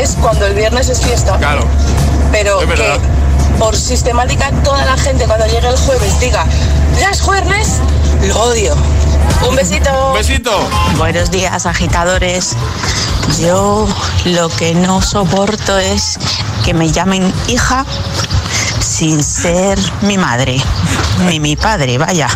es 0.00 0.16
cuando 0.22 0.46
el 0.46 0.54
viernes 0.54 0.88
es 0.88 1.00
fiesta. 1.00 1.36
Claro. 1.38 1.64
Pero 2.30 2.60
Es 2.60 2.66
que 2.68 2.70
verdad. 2.76 2.98
por 3.58 3.76
sistemática 3.76 4.50
toda 4.62 4.84
la 4.84 4.96
gente 4.96 5.24
cuando 5.26 5.46
llegue 5.46 5.68
el 5.68 5.76
jueves 5.76 6.20
diga, 6.20 6.46
ya 7.00 7.10
es 7.10 7.20
jueves, 7.20 7.80
lo 8.28 8.40
odio. 8.42 8.74
Un 9.48 9.56
besito. 9.56 10.12
Besito. 10.14 10.68
Buenos 10.96 11.30
días, 11.30 11.66
agitadores. 11.66 12.56
Yo 13.40 13.86
lo 14.24 14.48
que 14.48 14.74
no 14.74 15.02
soporto 15.02 15.78
es 15.78 16.18
que 16.64 16.74
me 16.74 16.90
llamen 16.90 17.32
hija 17.48 17.84
sin 18.80 19.22
ser 19.22 19.78
mi 20.02 20.18
madre, 20.18 20.62
ni 21.26 21.40
mi 21.40 21.56
padre, 21.56 21.98
vaya. 21.98 22.28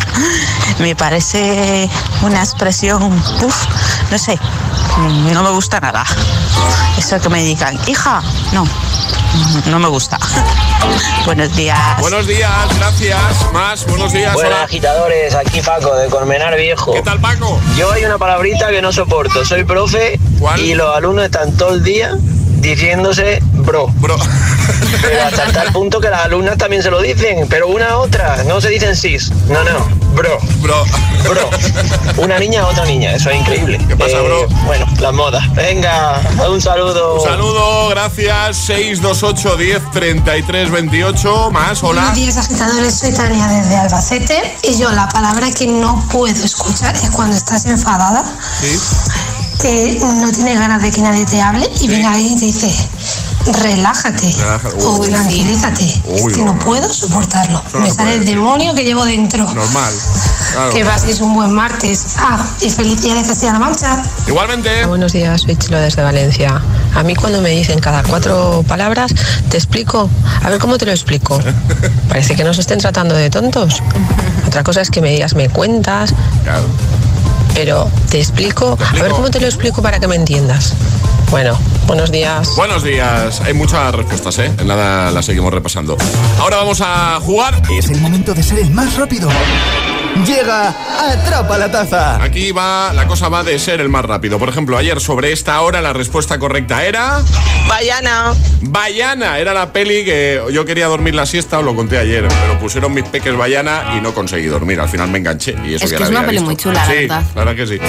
Me 0.79 0.95
parece 0.95 1.89
una 2.21 2.43
expresión, 2.43 3.03
uf, 3.41 3.65
no 4.11 4.17
sé, 4.17 4.37
no 5.31 5.43
me 5.43 5.49
gusta 5.51 5.79
nada. 5.79 6.03
Eso 6.97 7.19
que 7.19 7.29
me 7.29 7.43
digan, 7.43 7.77
hija, 7.87 8.21
no, 8.53 8.67
no 9.67 9.79
me 9.79 9.87
gusta. 9.87 10.17
Buenos 11.25 11.55
días. 11.55 11.77
Buenos 11.99 12.27
días, 12.27 12.51
gracias. 12.77 13.19
Más, 13.53 13.85
buenos 13.85 14.11
días. 14.11 14.33
Buenas 14.33 14.53
hola. 14.53 14.63
agitadores, 14.63 15.35
aquí 15.35 15.61
Paco 15.61 15.95
de 15.95 16.09
Colmenar 16.09 16.55
Viejo. 16.57 16.93
¿Qué 16.93 17.01
tal, 17.01 17.19
Paco? 17.19 17.59
Yo 17.77 17.91
hay 17.91 18.05
una 18.05 18.17
palabrita 18.17 18.69
que 18.69 18.81
no 18.81 18.91
soporto. 18.91 19.45
Soy 19.45 19.63
profe 19.63 20.19
y 20.57 20.73
los 20.73 20.95
alumnos 20.95 21.25
están 21.25 21.55
todo 21.57 21.75
el 21.75 21.83
día 21.83 22.15
diciéndose 22.61 23.39
bro. 23.69 23.87
Bro. 23.99 24.17
Pero 25.01 25.23
hasta 25.23 25.51
tal 25.51 25.71
punto 25.73 25.99
que 25.99 26.09
las 26.09 26.25
alumnas 26.25 26.57
también 26.57 26.83
se 26.83 26.89
lo 26.91 27.01
dicen, 27.01 27.47
pero 27.49 27.67
una 27.67 27.89
a 27.89 27.97
otra. 27.97 28.43
No 28.43 28.59
se 28.61 28.69
dicen 28.69 28.95
sis. 28.95 29.31
No, 29.47 29.63
no. 29.63 29.85
Bro. 30.13 30.37
Bro. 30.61 30.83
Bro. 31.29 31.49
Una 32.17 32.37
niña 32.39 32.61
a 32.61 32.67
otra 32.67 32.85
niña. 32.85 33.13
Eso 33.13 33.29
es 33.29 33.39
increíble. 33.39 33.77
Eh, 33.77 33.85
¿Qué 33.87 33.95
pasa, 33.95 34.19
bro? 34.21 34.47
Bueno, 34.65 34.85
las 34.99 35.13
modas. 35.13 35.43
Venga, 35.55 36.21
un 36.49 36.61
saludo. 36.61 37.15
Un 37.15 37.21
saludo, 37.23 37.89
gracias. 37.89 38.57
628 38.57 39.55
10 39.57 39.91
33 39.91 40.71
28. 40.71 41.51
Más, 41.51 41.83
hola. 41.83 42.01
Buenos 42.01 42.15
días, 42.17 42.37
agitadores. 42.37 42.93
Soy 42.99 43.13
Tania 43.13 43.47
desde 43.47 43.75
Albacete. 43.77 44.57
Y 44.63 44.77
yo, 44.77 44.91
la 44.91 45.07
palabra 45.09 45.51
que 45.51 45.67
no 45.67 46.03
puedo 46.11 46.33
escuchar 46.43 46.95
es 46.95 47.09
cuando 47.11 47.35
estás 47.35 47.65
enfadada, 47.65 48.23
Sí. 48.61 48.77
que 49.61 49.99
no 50.01 50.31
tienes 50.31 50.57
ganas 50.59 50.81
de 50.81 50.91
que 50.91 51.01
nadie 51.01 51.25
te 51.25 51.41
hable 51.41 51.69
y 51.81 51.87
viene 51.87 52.07
alguien 52.07 52.33
y 52.33 52.39
te 52.39 52.45
dice, 52.45 52.89
relájate 53.61 54.33
Relájate. 54.37 54.75
o 54.85 54.99
tranquilízate. 54.99 56.01
Uy, 56.05 56.15
es 56.19 56.37
que 56.37 56.43
no. 56.43 56.53
no 56.53 56.59
puedo 56.59 56.91
soportarlo. 56.93 57.61
No 57.73 57.79
Me 57.79 57.91
sale 57.91 58.15
el 58.15 58.25
demonio 58.25 58.73
que 58.73 58.83
llevo 58.83 59.05
dentro. 59.05 59.43
Normal. 59.53 59.93
Claro. 60.51 60.73
Que 60.73 60.85
paséis 60.85 61.19
un 61.21 61.33
buen 61.33 61.51
martes. 61.51 62.05
Ah, 62.17 62.45
y 62.61 62.69
feliz 62.69 63.01
día 63.01 63.15
de 63.15 63.23
Castilla-La 63.23 63.59
Mancha. 63.59 64.01
Igualmente. 64.27 64.85
Buenos 64.85 65.13
días, 65.13 65.41
soy 65.41 65.55
Chilo 65.55 65.79
desde 65.79 66.01
Valencia. 66.01 66.61
A 66.95 67.03
mí 67.03 67.15
cuando 67.15 67.41
me 67.41 67.49
dicen 67.49 67.79
cada 67.79 68.03
cuatro 68.03 68.63
palabras, 68.67 69.13
te 69.49 69.57
explico. 69.57 70.09
A 70.43 70.49
ver 70.49 70.59
cómo 70.59 70.77
te 70.77 70.85
lo 70.85 70.91
explico. 70.91 71.39
Parece 72.09 72.35
que 72.35 72.43
nos 72.43 72.57
estén 72.59 72.79
tratando 72.79 73.15
de 73.15 73.29
tontos. 73.29 73.81
Otra 74.47 74.63
cosa 74.63 74.81
es 74.81 74.89
que 74.89 75.01
me 75.01 75.11
digas, 75.11 75.35
me 75.35 75.49
cuentas. 75.49 76.13
Pero 77.53 77.89
te 78.09 78.19
explico. 78.19 78.77
A 78.89 78.93
ver 78.93 79.11
cómo 79.11 79.29
te 79.29 79.39
lo 79.39 79.47
explico 79.47 79.81
para 79.81 79.99
que 79.99 80.07
me 80.07 80.15
entiendas. 80.15 80.73
Bueno, 81.31 81.59
buenos 81.85 82.11
días. 82.11 82.55
Buenos 82.55 82.83
días. 82.83 83.41
Hay 83.41 83.53
muchas 83.53 83.93
respuestas, 83.93 84.39
¿eh? 84.39 84.51
En 84.57 84.67
nada 84.67 85.11
las 85.11 85.25
seguimos 85.25 85.53
repasando. 85.53 85.95
Ahora 86.39 86.57
vamos 86.57 86.81
a 86.81 87.19
jugar. 87.21 87.61
Es 87.71 87.89
el 87.89 88.01
momento 88.01 88.33
de 88.33 88.41
ser 88.41 88.59
el 88.59 88.71
más 88.71 88.97
rápido. 88.97 89.29
Llega 90.25 90.69
Atrapa 90.99 91.57
la 91.57 91.71
Taza. 91.71 92.21
Aquí 92.21 92.51
va, 92.51 92.91
la 92.93 93.07
cosa 93.07 93.29
va 93.29 93.43
de 93.43 93.57
ser 93.57 93.79
el 93.81 93.89
más 93.89 94.03
rápido. 94.03 94.37
Por 94.37 94.49
ejemplo, 94.49 94.77
ayer 94.77 94.99
sobre 94.99 95.31
esta 95.31 95.59
hora 95.61 95.81
la 95.81 95.93
respuesta 95.93 96.37
correcta 96.37 96.83
era... 96.85 97.21
Bayana. 97.67 98.33
Bayana, 98.61 99.37
era 99.39 99.53
la 99.53 99.71
peli 99.71 100.03
que 100.03 100.41
yo 100.51 100.65
quería 100.65 100.87
dormir 100.87 101.15
la 101.15 101.25
siesta, 101.25 101.59
os 101.59 101.65
lo 101.65 101.75
conté 101.75 101.97
ayer, 101.97 102.27
pero 102.27 102.59
pusieron 102.59 102.93
mis 102.93 103.05
peques 103.05 103.35
Bayana 103.37 103.93
y 103.97 104.01
no 104.01 104.13
conseguí 104.13 104.47
dormir. 104.47 104.79
Al 104.79 104.89
final 104.89 105.09
me 105.09 105.19
enganché 105.19 105.55
y 105.65 105.75
eso 105.75 105.85
Es 105.85 105.91
ya 105.91 105.97
que 105.97 106.03
la 106.03 106.05
es 106.05 106.11
una 106.11 106.21
peli 106.21 106.31
visto. 106.33 106.45
muy 106.45 106.55
chula, 106.57 106.73
la 106.81 106.85
sí, 106.85 106.93
verdad. 106.93 107.23
la 107.35 107.43
verdad 107.45 107.55
que 107.55 107.67
sí. 107.67 107.79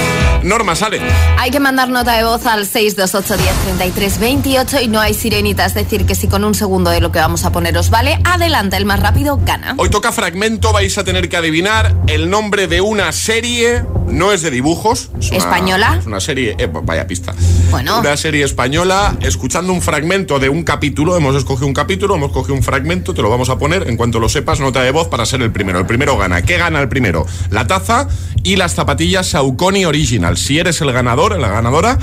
Norma, 0.42 0.76
sale. 0.76 1.00
Hay 1.38 1.50
que 1.50 1.60
mandar 1.60 1.88
nota 1.88 2.12
de 2.16 2.24
voz 2.24 2.46
al 2.46 2.66
628 2.66 3.36
10 3.36 3.54
33 3.64 4.18
28 4.20 4.80
y 4.82 4.88
no 4.88 5.00
hay 5.00 5.14
sirenita, 5.14 5.64
es 5.64 5.74
decir, 5.74 6.06
que 6.06 6.14
si 6.14 6.28
con 6.28 6.44
un 6.44 6.54
segundo 6.54 6.90
de 6.90 7.00
lo 7.00 7.10
que 7.10 7.18
vamos 7.18 7.44
a 7.44 7.50
poner 7.52 7.76
os 7.76 7.90
vale, 7.90 8.20
adelante, 8.24 8.76
el 8.76 8.84
más 8.84 9.00
rápido 9.00 9.38
gana. 9.44 9.74
Hoy 9.78 9.88
toca 9.90 10.12
fragmento, 10.12 10.72
vais 10.72 10.96
a 10.98 11.04
tener 11.04 11.28
que 11.28 11.36
adivinar 11.36 11.94
el 12.06 12.28
nombre 12.30 12.66
de 12.66 12.80
una 12.80 13.12
serie, 13.12 13.84
no 14.08 14.32
es 14.32 14.42
de 14.42 14.50
dibujos. 14.50 15.10
es 15.20 15.28
una- 15.28 15.38
¿Española? 15.38 15.96
Es 16.00 16.06
una 16.06 16.20
serie, 16.20 16.56
eh, 16.58 16.68
vaya 16.82 17.06
pista. 17.06 17.34
Bueno. 17.70 18.00
Una 18.00 18.16
serie 18.16 18.44
española, 18.44 19.16
escuchando 19.20 19.72
un 19.72 19.80
fragmento 19.82 20.38
de 20.38 20.48
un 20.48 20.64
capítulo, 20.64 21.16
hemos 21.16 21.36
escogido 21.36 21.66
un 21.68 21.74
capítulo, 21.74 22.16
hemos 22.16 22.32
cogido 22.32 22.54
un 22.54 22.62
fragmento, 22.62 23.14
te 23.14 23.22
lo 23.22 23.30
vamos 23.30 23.48
a 23.50 23.58
poner, 23.58 23.88
en 23.88 23.96
cuanto 23.96 24.18
lo 24.18 24.28
sepas, 24.28 24.58
nota 24.60 24.82
de 24.82 24.90
voz 24.90 25.08
para 25.08 25.24
ser 25.26 25.42
el 25.42 25.52
primero. 25.52 25.78
El 25.78 25.86
primero 25.86 26.16
gana. 26.16 26.42
¿Qué 26.42 26.56
gana 26.58 26.80
el 26.80 26.88
primero? 26.88 27.26
La 27.50 27.66
taza 27.66 28.08
y 28.42 28.56
las 28.56 28.74
zapatillas 28.74 29.28
Saucony 29.28 29.84
Original. 29.84 30.36
Si 30.36 30.58
eres 30.58 30.80
el 30.80 30.92
ganador, 30.92 31.38
la 31.38 31.48
ganadora, 31.48 31.98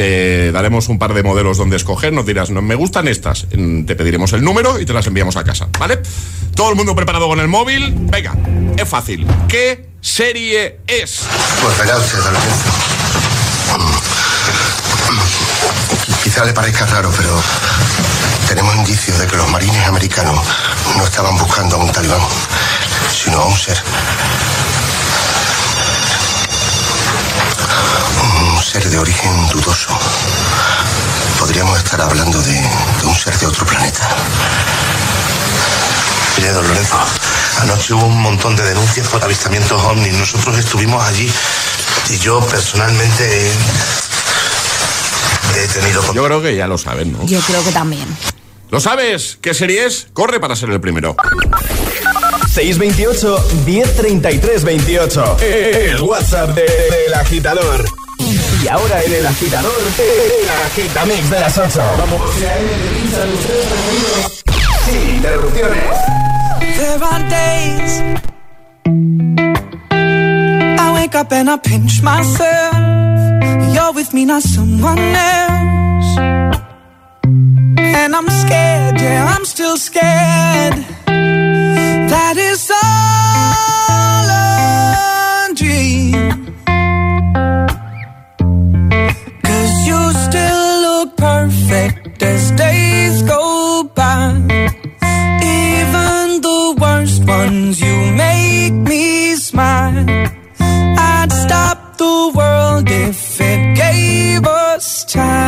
te 0.00 0.50
daremos 0.50 0.88
un 0.88 0.98
par 0.98 1.12
de 1.12 1.22
modelos 1.22 1.58
donde 1.58 1.76
escoger, 1.76 2.10
nos 2.10 2.24
dirás, 2.24 2.48
no 2.48 2.62
me 2.62 2.74
gustan 2.74 3.06
estas, 3.06 3.46
te 3.50 3.94
pediremos 3.96 4.32
el 4.32 4.42
número 4.42 4.80
y 4.80 4.86
te 4.86 4.94
las 4.94 5.06
enviamos 5.06 5.36
a 5.36 5.44
casa, 5.44 5.68
¿vale? 5.78 6.00
Todo 6.54 6.70
el 6.70 6.74
mundo 6.74 6.96
preparado 6.96 7.28
con 7.28 7.38
el 7.38 7.48
móvil, 7.48 7.94
venga, 7.94 8.34
es 8.78 8.88
fácil. 8.88 9.26
¿Qué 9.46 9.90
serie 10.00 10.80
es? 10.86 11.26
Pues 11.60 11.78
verá. 11.80 11.98
Quizá 16.24 16.46
le 16.46 16.54
parezca 16.54 16.86
raro, 16.86 17.12
pero 17.14 17.38
tenemos 18.48 18.74
indicios 18.76 19.18
de 19.18 19.26
que 19.26 19.36
los 19.36 19.50
marines 19.50 19.86
americanos 19.86 20.42
no 20.96 21.04
estaban 21.04 21.36
buscando 21.36 21.76
a 21.76 21.84
un 21.84 21.92
talibán, 21.92 22.22
sino 23.12 23.36
a 23.36 23.44
un 23.48 23.58
ser. 23.58 23.76
Ser 28.70 28.88
de 28.88 28.98
origen 28.98 29.48
dudoso. 29.48 29.98
Podríamos 31.38 31.76
estar 31.78 32.00
hablando 32.00 32.40
de, 32.42 32.52
de 32.52 33.06
un 33.06 33.14
ser 33.16 33.36
de 33.38 33.46
otro 33.46 33.66
planeta. 33.66 34.08
Mire, 36.36 36.52
don 36.52 36.66
Lorenzo, 36.68 36.96
anoche 37.62 37.94
hubo 37.94 38.06
un 38.06 38.20
montón 38.22 38.54
de 38.56 38.62
denuncias 38.64 39.08
por 39.08 39.22
avistamientos 39.24 39.82
ovnis. 39.82 40.12
Nosotros 40.14 40.56
estuvimos 40.58 41.02
allí 41.04 41.30
y 42.10 42.18
yo 42.18 42.40
personalmente 42.46 43.50
detenido 45.54 46.02
con... 46.02 46.14
Yo 46.14 46.24
creo 46.24 46.42
que 46.42 46.54
ya 46.56 46.66
lo 46.66 46.78
saben, 46.78 47.12
¿no? 47.12 47.26
Yo 47.26 47.40
creo 47.40 47.64
que 47.64 47.72
también. 47.72 48.06
¿Lo 48.70 48.78
sabes? 48.80 49.38
¿Qué 49.40 49.52
serie 49.52 49.86
es? 49.86 50.06
Corre 50.12 50.38
para 50.38 50.54
ser 50.54 50.70
el 50.70 50.80
primero. 50.80 51.16
628 52.54 53.48
1033 53.66 54.62
28. 54.64 55.36
El 55.40 56.00
WhatsApp 56.02 56.50
de- 56.54 56.62
del 56.62 57.14
agitador. 57.14 57.84
Y 58.62 58.68
ahora 58.68 59.02
en 59.02 59.12
el 59.14 59.26
agitador, 59.26 59.72
el 59.98 60.48
agitamix 60.66 61.30
de 61.30 61.40
las 61.40 61.56
8. 61.56 61.80
Vamos. 61.98 62.20
Sin 64.84 65.16
interrupciones. 65.16 65.84
There 66.76 67.02
are 67.02 67.22
days 67.28 68.02
I 70.78 70.92
wake 70.94 71.14
up 71.14 71.32
and 71.32 71.48
I 71.50 71.56
pinch 71.58 72.02
myself. 72.02 72.74
You're 73.72 73.92
with 73.94 74.12
me, 74.12 74.24
not 74.26 74.42
someone 74.42 74.98
else. 74.98 76.18
And 77.78 78.14
I'm 78.14 78.28
scared, 78.28 79.00
yeah, 79.00 79.34
I'm 79.34 79.44
still 79.44 79.76
scared. 79.76 80.84
That 81.06 82.36
is 82.36 82.70
all 82.70 84.28
a 84.28 85.54
dream. 85.54 86.49
Perfect 91.20 92.22
as 92.22 92.50
days 92.52 93.22
go 93.22 93.84
by. 93.94 94.32
Even 95.60 96.40
the 96.48 96.60
worst 96.80 97.22
ones, 97.26 97.80
you 97.80 97.96
make 98.26 98.72
me 98.72 99.34
smile. 99.36 100.06
I'd 100.58 101.30
stop 101.44 101.98
the 101.98 102.32
world 102.34 102.88
if 102.88 103.40
it 103.40 103.76
gave 103.76 104.46
us 104.46 105.04
time. 105.04 105.40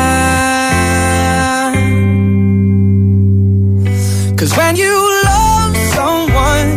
Cause 4.38 4.52
when 4.56 4.76
you 4.76 4.94
love 5.30 5.74
someone, 5.98 6.72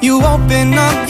you 0.00 0.14
open 0.34 0.74
up 0.74 1.09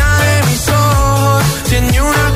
ojos, 1.71 1.79
tiene 1.79 2.01
una 2.01 2.30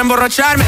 emborracharme. 0.00 0.64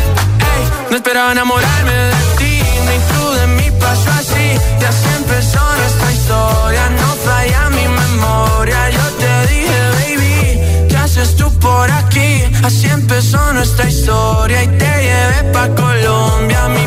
No 0.90 0.96
esperaba 0.96 1.32
enamorarme 1.32 1.92
de 1.92 2.12
ti, 2.38 2.62
ni 2.88 2.96
tú 3.10 3.30
de 3.32 3.46
mí 3.46 3.70
pasó 3.80 4.10
así. 4.10 4.58
Ya 4.80 4.92
se 4.92 5.16
empezó 5.16 5.60
nuestra 5.76 6.12
historia, 6.12 6.90
no 6.90 7.08
falla 7.24 7.70
mi 7.70 7.88
memoria. 7.88 8.90
Yo 8.90 9.04
te 9.20 9.46
dije, 9.52 9.80
baby, 9.98 10.88
¿qué 10.88 10.96
haces 10.96 11.36
tú 11.36 11.50
por 11.58 11.90
aquí? 11.90 12.44
Así 12.62 12.88
empezó 12.88 13.52
nuestra 13.52 13.88
historia 13.88 14.62
y 14.64 14.68
te 14.68 14.92
llevé 15.06 15.52
pa' 15.52 15.68
Colombia, 15.68 16.68
mi 16.68 16.86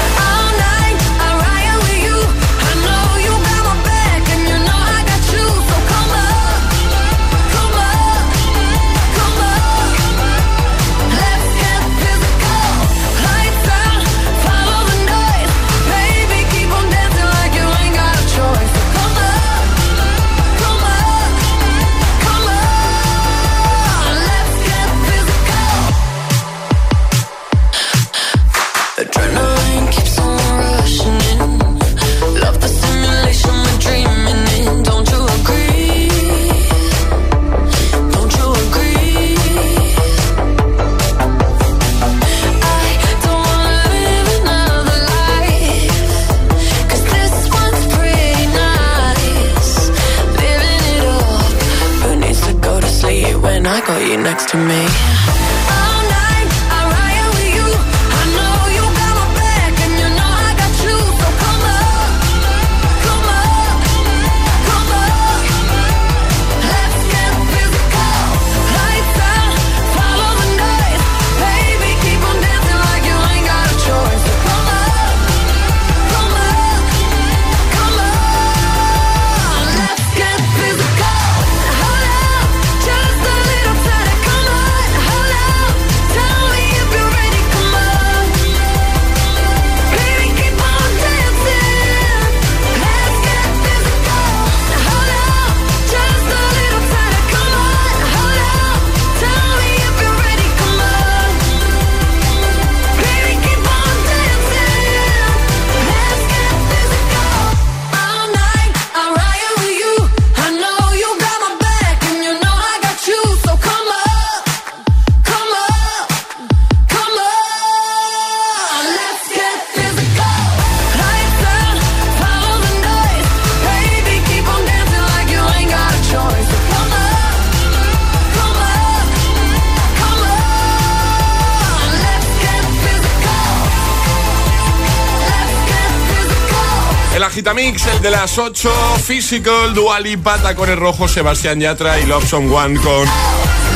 De 138.01 138.09
las 138.09 138.37
8, 138.39 138.71
Physical, 139.05 139.75
Duali, 139.75 140.17
Pata 140.17 140.55
con 140.55 140.69
el 140.69 140.77
rojo, 140.77 141.07
Sebastián 141.07 141.59
Yatra 141.59 141.99
y 141.99 142.05
Love 142.07 142.33
One 142.33 142.79
con 142.79 143.07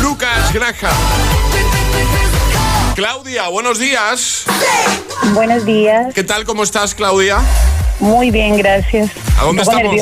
Lucas 0.01 0.51
Graja. 0.51 0.89
Claudia, 2.95 3.49
buenos 3.49 3.77
días. 3.77 4.45
Buenos 5.33 5.65
días. 5.65 6.13
¿Qué 6.15 6.23
tal? 6.23 6.43
¿Cómo 6.43 6.63
estás, 6.63 6.95
Claudia? 6.95 7.39
Muy 7.99 8.31
bien, 8.31 8.57
gracias. 8.57 9.11
¿A 9.39 9.43
dónde 9.43 9.61
estamos? 9.61 9.95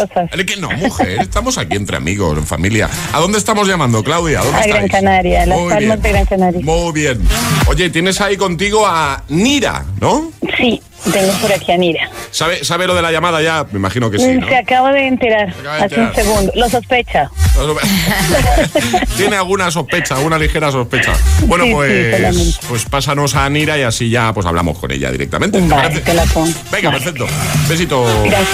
no, 0.60 0.72
mujer, 0.72 1.20
estamos 1.22 1.58
aquí 1.58 1.76
entre 1.76 1.98
amigos, 1.98 2.38
en 2.38 2.48
familia. 2.48 2.90
¿A 3.12 3.20
dónde 3.20 3.38
estamos 3.38 3.68
llamando, 3.68 4.04
Claudia? 4.04 4.40
¿A 4.40 4.44
dónde 4.44 4.60
A 4.62 4.68
Gran? 4.68 4.88
Canaria, 4.88 5.46
Las 5.46 5.60
Muy 5.60 5.70
Palmas 5.70 5.82
bien. 5.82 6.02
de 6.02 6.10
Gran 6.10 6.26
Canaria. 6.26 6.62
Muy 6.64 6.92
bien. 6.94 7.28
Oye, 7.68 7.90
tienes 7.90 8.22
ahí 8.22 8.38
contigo 8.38 8.88
a 8.88 9.24
Nira, 9.28 9.86
¿no? 10.00 10.32
Sí, 10.58 10.82
tengo 11.12 11.34
por 11.34 11.52
aquí 11.52 11.72
a 11.72 11.78
Nira. 11.78 12.10
¿Sabe, 12.34 12.64
sabe 12.66 12.88
lo 12.88 12.96
de 12.96 13.02
la 13.04 13.12
llamada 13.12 13.42
ya? 13.44 13.66
Me 13.72 13.78
imagino 13.78 14.10
que 14.10 14.18
sí, 14.18 14.26
¿no? 14.40 14.48
Se 14.48 14.56
acaba 14.58 14.92
de 14.92 15.08
enterar 15.08 15.50
acaba 15.50 15.78
de 15.78 15.84
hace 15.86 16.00
un 16.02 16.16
segundo. 16.16 16.52
Lo 16.56 16.68
sospecha. 16.70 17.30
Tiene 19.18 19.36
alguna 19.36 19.70
sospecha, 19.70 20.16
alguna 20.16 20.40
ligera 20.40 20.72
sospecha. 20.72 21.14
Bueno, 21.46 21.66
Sí, 21.66 21.72
pues, 21.74 22.60
pues 22.68 22.86
pásanos 22.86 23.36
a 23.36 23.48
Nira 23.50 23.78
y 23.78 23.84
así 23.84 24.10
ya 24.10 24.34
pues 24.34 24.46
hablamos 24.48 24.80
con 24.80 24.92
ella 24.92 25.12
directamente. 25.12 25.62
¿te 25.62 25.68
Vale, 25.68 25.82
parece? 25.84 26.02
te 26.02 26.14
la 26.16 26.24
pongo. 26.26 26.52
Venga, 26.72 26.92
perfecto. 26.92 27.28
Besito, 27.70 28.04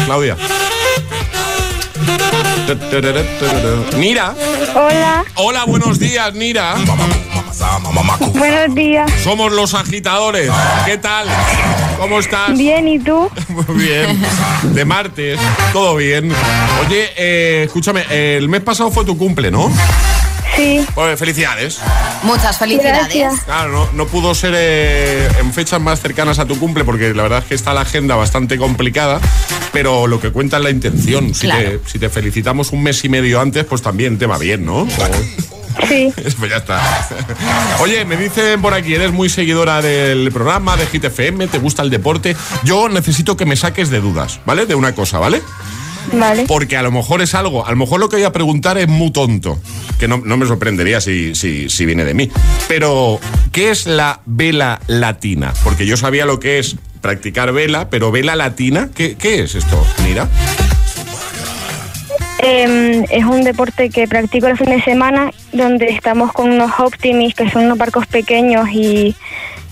Claudia. 0.06 0.36
Nira. 3.98 4.36
Hola. 4.76 5.24
Hola, 5.36 5.64
buenos 5.66 5.98
días, 6.00 6.34
Nira. 6.34 6.76
Buenos 8.34 8.76
días. 8.76 9.10
Somos 9.24 9.52
los 9.54 9.74
agitadores. 9.74 10.52
¿Qué 10.86 10.98
tal? 10.98 11.28
¿Cómo 12.00 12.20
estás? 12.20 12.58
Bien, 12.58 12.88
¿y 12.88 12.98
tú? 13.00 13.30
Muy 13.50 13.84
bien. 13.84 14.20
De 14.74 14.86
martes. 14.86 15.40
Todo 15.74 15.96
bien. 15.98 16.32
Oye, 16.88 17.10
eh, 17.18 17.64
escúchame, 17.66 18.04
el 18.10 18.48
mes 18.50 18.62
pasado 18.62 18.90
fue 18.90 19.04
tu 19.06 19.18
cumple, 19.18 19.52
¿no? 19.52 19.72
Sí. 20.56 20.84
Pues 20.96 21.20
felicidades. 21.20 21.80
Muchas 22.24 22.58
felicidades. 22.58 23.42
Claro, 23.46 23.72
no, 23.72 23.90
no 23.94 24.08
pudo 24.08 24.34
ser 24.36 24.54
eh, 24.56 25.28
en 25.40 25.54
fechas 25.54 25.80
más 25.80 26.02
cercanas 26.02 26.40
a 26.40 26.46
tu 26.46 26.58
cumple 26.60 26.84
porque 26.84 27.14
la 27.14 27.24
verdad 27.24 27.40
es 27.40 27.46
que 27.46 27.56
está 27.56 27.74
la 27.74 27.82
agenda 27.82 28.16
bastante 28.16 28.58
complicada, 28.58 29.20
pero 29.72 30.08
lo 30.08 30.20
que 30.20 30.32
cuenta 30.32 30.58
es 30.58 30.64
la 30.64 30.70
intención. 30.70 31.34
Si, 31.34 31.48
Claro. 31.48 31.80
te, 31.84 31.90
si 31.90 32.00
te 32.00 32.10
felicitamos 32.10 32.72
un 32.72 32.84
mes 32.84 33.04
y 33.06 33.10
medio 33.10 33.40
antes, 33.40 33.64
pues 33.66 33.82
también 33.82 34.18
te 34.18 34.26
va 34.26 34.38
bien, 34.38 34.66
¿no? 34.66 34.88
Sí. 35.88 36.14
pues 36.38 36.52
ya 36.52 36.58
está. 36.58 36.82
Oye, 37.82 38.06
me 38.06 38.18
dicen 38.18 38.62
por 38.62 38.74
aquí, 38.74 38.94
eres 38.94 39.12
muy 39.12 39.30
seguidora 39.30 39.82
del 39.82 40.32
programa, 40.32 40.78
de 40.78 40.86
Hit 40.88 41.06
FM, 41.06 41.48
te 41.48 41.60
gusta 41.60 41.82
el 41.82 41.90
deporte. 41.90 42.36
Yo 42.64 42.90
necesito 42.90 43.38
que 43.38 43.46
me 43.46 43.56
saques 43.56 43.90
de 43.90 44.00
dudas, 44.00 44.40
¿vale? 44.46 44.66
De 44.66 44.76
una 44.76 44.94
cosa, 44.94 45.20
¿vale? 45.20 45.42
Vale. 46.14 46.46
Porque 46.48 46.78
a 46.78 46.82
lo 46.82 46.92
mejor 46.92 47.22
es 47.22 47.36
algo, 47.36 47.66
a 47.66 47.72
lo 47.72 47.78
mejor 47.78 48.00
lo 48.00 48.10
que 48.10 48.16
voy 48.16 48.26
a 48.26 48.32
preguntar 48.32 48.78
es 48.78 48.88
muy 48.88 49.12
tonto, 49.12 49.60
que 50.00 50.08
no, 50.08 50.18
no 50.18 50.38
me 50.38 50.48
sorprendería 50.48 51.02
si, 51.02 51.36
si, 51.36 51.70
si 51.70 51.86
viene 51.86 52.04
de 52.04 52.14
mí. 52.14 52.32
Pero, 52.68 53.20
¿qué 53.52 53.70
es 53.70 53.86
la 53.86 54.22
vela 54.26 54.80
latina? 54.88 55.54
Porque 55.64 55.86
yo 55.86 55.98
sabía 55.98 56.26
lo 56.26 56.40
que 56.40 56.60
es 56.60 56.78
practicar 57.02 57.52
vela, 57.54 57.90
pero 57.90 58.12
vela 58.12 58.36
latina, 58.36 58.90
¿qué, 58.94 59.16
qué 59.16 59.44
es 59.44 59.56
esto, 59.56 59.86
Mira? 60.04 60.28
Em, 62.42 63.04
es 63.10 63.26
un 63.26 63.44
deporte 63.44 63.90
que 63.90 64.08
practico 64.08 64.48
los 64.48 64.58
fines 64.58 64.78
de 64.78 64.84
semana 64.84 65.32
donde 65.52 65.88
estamos 65.90 66.32
con 66.32 66.50
unos 66.52 66.72
Optimis, 66.80 67.36
que 67.36 67.50
son 67.50 67.66
unos 67.66 67.78
barcos 67.78 68.08
pequeños 68.08 68.70
y 68.72 69.16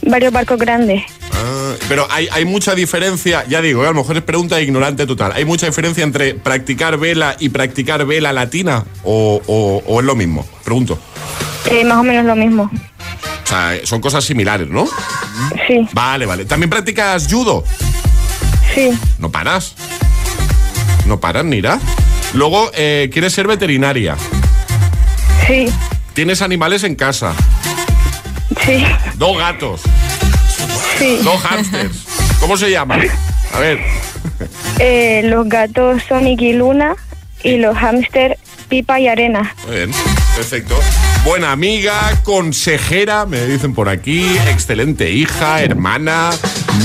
varios 0.02 0.34
barcos 0.34 0.60
grandes. 0.60 1.04
Ah, 1.32 1.74
pero 1.88 2.08
hay, 2.12 2.28
hay 2.32 2.44
mucha 2.46 2.76
diferencia, 2.76 3.46
ya 3.48 3.62
digo, 3.62 3.84
eh, 3.84 3.88
a 3.88 3.92
lo 3.92 3.96
mejor 4.02 4.18
es 4.18 4.24
pregunta 4.24 4.60
ignorante 4.62 5.06
total. 5.06 5.32
¿Hay 5.34 5.46
mucha 5.46 5.66
diferencia 5.66 6.04
entre 6.04 6.34
practicar 6.36 6.98
vela 6.98 7.36
y 7.40 7.50
practicar 7.50 8.06
vela 8.06 8.34
latina? 8.34 8.84
¿O, 9.04 9.42
o- 9.48 9.84
o 9.86 10.00
es 10.02 10.06
lo 10.06 10.16
mismo? 10.16 10.46
Pregunto. 10.66 11.00
Eh, 11.72 11.86
más 11.86 11.98
o 12.00 12.04
menos 12.04 12.26
lo 12.26 12.36
mismo. 12.36 12.70
O 13.44 13.48
sea, 13.48 13.76
eh, 13.76 13.82
son 13.86 14.02
cosas 14.02 14.26
similares, 14.26 14.68
¿no? 14.68 14.88
Sí. 15.68 15.88
Vale, 15.94 16.26
vale. 16.26 16.44
¿También 16.44 16.70
practicas 16.70 17.28
judo? 17.32 17.64
Sí. 18.76 18.90
No 19.20 19.32
paras. 19.32 19.74
No 21.06 21.18
paras, 21.22 21.46
Nira. 21.46 21.80
Luego, 22.34 22.70
eh, 22.74 23.10
¿quieres 23.12 23.34
ser 23.34 23.48
veterinaria? 23.48 24.16
Sí. 25.48 25.68
¿Tienes 26.14 26.42
animales 26.42 26.84
en 26.84 26.96
casa? 26.96 27.34
Sí. 28.66 28.84
Dos 29.16 29.38
gatos. 29.38 29.82
Sí. 30.98 31.20
Dos 31.24 31.42
hámsters. 31.42 32.06
¿Cómo 32.40 32.58
se 32.58 32.70
llaman? 32.70 33.02
A 33.54 33.60
ver. 33.60 33.80
Eh, 34.80 35.22
los 35.26 35.48
gatos 35.48 36.04
Sonic 36.08 36.42
y 36.42 36.54
Luna 36.54 36.96
y 37.44 37.58
los 37.58 37.78
hámster 37.78 38.38
Pipa 38.68 39.00
y 39.00 39.08
Arena. 39.08 39.56
Muy 39.66 39.78
bien. 39.78 39.92
Perfecto. 40.36 40.78
Buena 41.24 41.52
amiga, 41.52 42.22
consejera, 42.24 43.26
me 43.26 43.46
dicen 43.46 43.74
por 43.74 43.90
aquí. 43.90 44.26
Excelente 44.50 45.10
hija, 45.12 45.62
hermana. 45.62 46.32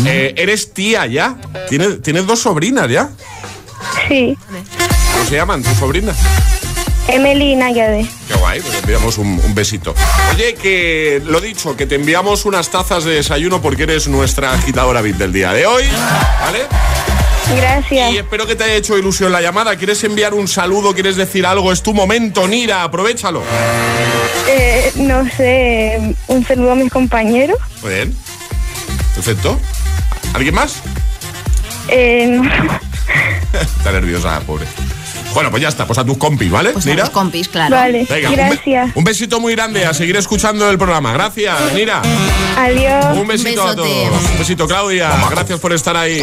Eh, 0.07 0.35
¿Eres 0.37 0.73
tía 0.73 1.07
ya? 1.07 1.37
¿Tienes, 1.69 2.03
¿Tienes 2.03 2.27
dos 2.27 2.41
sobrinas 2.41 2.89
ya? 2.89 3.11
Sí. 4.09 4.37
¿Cómo 5.23 5.31
se 5.31 5.37
llaman 5.37 5.63
tus 5.63 5.79
sobrinas? 5.79 6.17
Emily 7.07 7.53
y 7.53 7.55
Nayade. 7.55 8.05
Qué 8.27 8.35
guay, 8.35 8.61
pues 8.61 8.75
enviamos 8.83 9.19
un, 9.19 9.41
un 9.45 9.55
besito. 9.55 9.95
Oye, 10.35 10.55
que 10.55 11.23
lo 11.25 11.41
dicho, 11.41 11.77
que 11.77 11.87
te 11.87 11.95
enviamos 11.95 12.45
unas 12.45 12.71
tazas 12.71 13.05
de 13.05 13.13
desayuno 13.13 13.63
porque 13.63 13.85
eres 13.85 14.09
nuestra 14.09 14.53
agitadora 14.53 15.01
VIP 15.01 15.19
del 15.19 15.33
día 15.33 15.53
de 15.53 15.65
hoy, 15.65 15.85
¿vale? 16.41 16.63
Gracias. 17.57 18.13
Y 18.13 18.17
espero 18.19 18.49
que 18.49 18.57
te 18.57 18.65
haya 18.65 18.75
hecho 18.75 18.99
ilusión 18.99 19.31
la 19.31 19.41
llamada. 19.41 19.77
¿Quieres 19.77 20.03
enviar 20.03 20.35
un 20.35 20.49
saludo? 20.49 20.93
¿Quieres 20.93 21.15
decir 21.15 21.47
algo? 21.47 21.71
Es 21.71 21.85
tu 21.85 21.95
momento, 21.95 22.49
Nira, 22.49 22.83
aprovechalo. 22.83 23.45
Eh, 24.49 24.91
no 24.97 25.25
sé, 25.37 26.17
un 26.27 26.45
saludo 26.45 26.73
a 26.73 26.75
mis 26.75 26.91
compañeros. 26.91 27.59
Muy 27.81 27.95
bien. 27.95 28.17
Perfecto. 29.15 29.57
¿Alguien 30.35 30.57
más? 30.57 30.83
Eh, 31.87 32.27
no. 32.27 32.43
Está 33.79 33.93
nerviosa, 33.93 34.41
pobre. 34.41 34.67
Bueno, 35.35 35.51
pues 35.51 35.63
ya 35.63 35.69
está, 35.69 35.87
pues 35.87 35.99
a 35.99 36.05
tus 36.05 36.19
compis, 36.19 36.51
¿vale? 36.51 36.71
Pues 36.71 36.87
a 36.87 36.91
Nira. 36.91 37.05
los 37.05 37.11
compis, 37.11 37.49
claro. 37.49 37.77
Vale, 37.77 38.07
Venga, 38.09 38.29
un 38.31 38.37
be- 38.37 38.43
gracias. 38.43 38.91
Un, 38.97 39.05
besito 39.05 39.41
muy 39.41 39.55
grande 39.55 39.85
a 39.87 39.95
seguir 39.95 40.17
escuchando 40.17 40.69
el 40.71 40.79
programa. 40.79 41.13
Gracias, 41.13 41.57
Nira. 41.75 42.03
Adiós. 42.57 43.17
Un 43.17 43.27
besito 43.27 43.67
a 43.67 43.75
todos. 43.75 43.89
Un 44.33 44.39
besito, 44.39 44.67
Claudia. 44.67 45.11
Gracias 45.31 45.59
por 45.61 45.73
estar 45.73 45.97
ahí. 45.97 46.23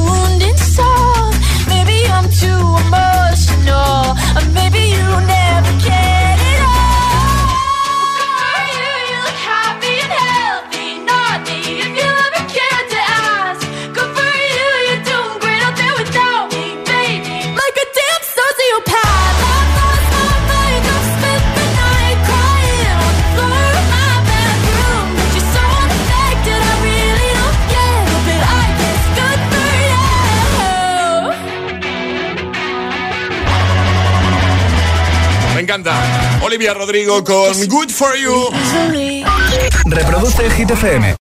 Olivia 36.41 36.73
Rodrigo 36.73 37.23
con 37.23 37.53
Good 37.69 37.91
For 37.91 38.17
You. 38.17 38.49
Reproduce 39.85 40.45
el 40.45 41.15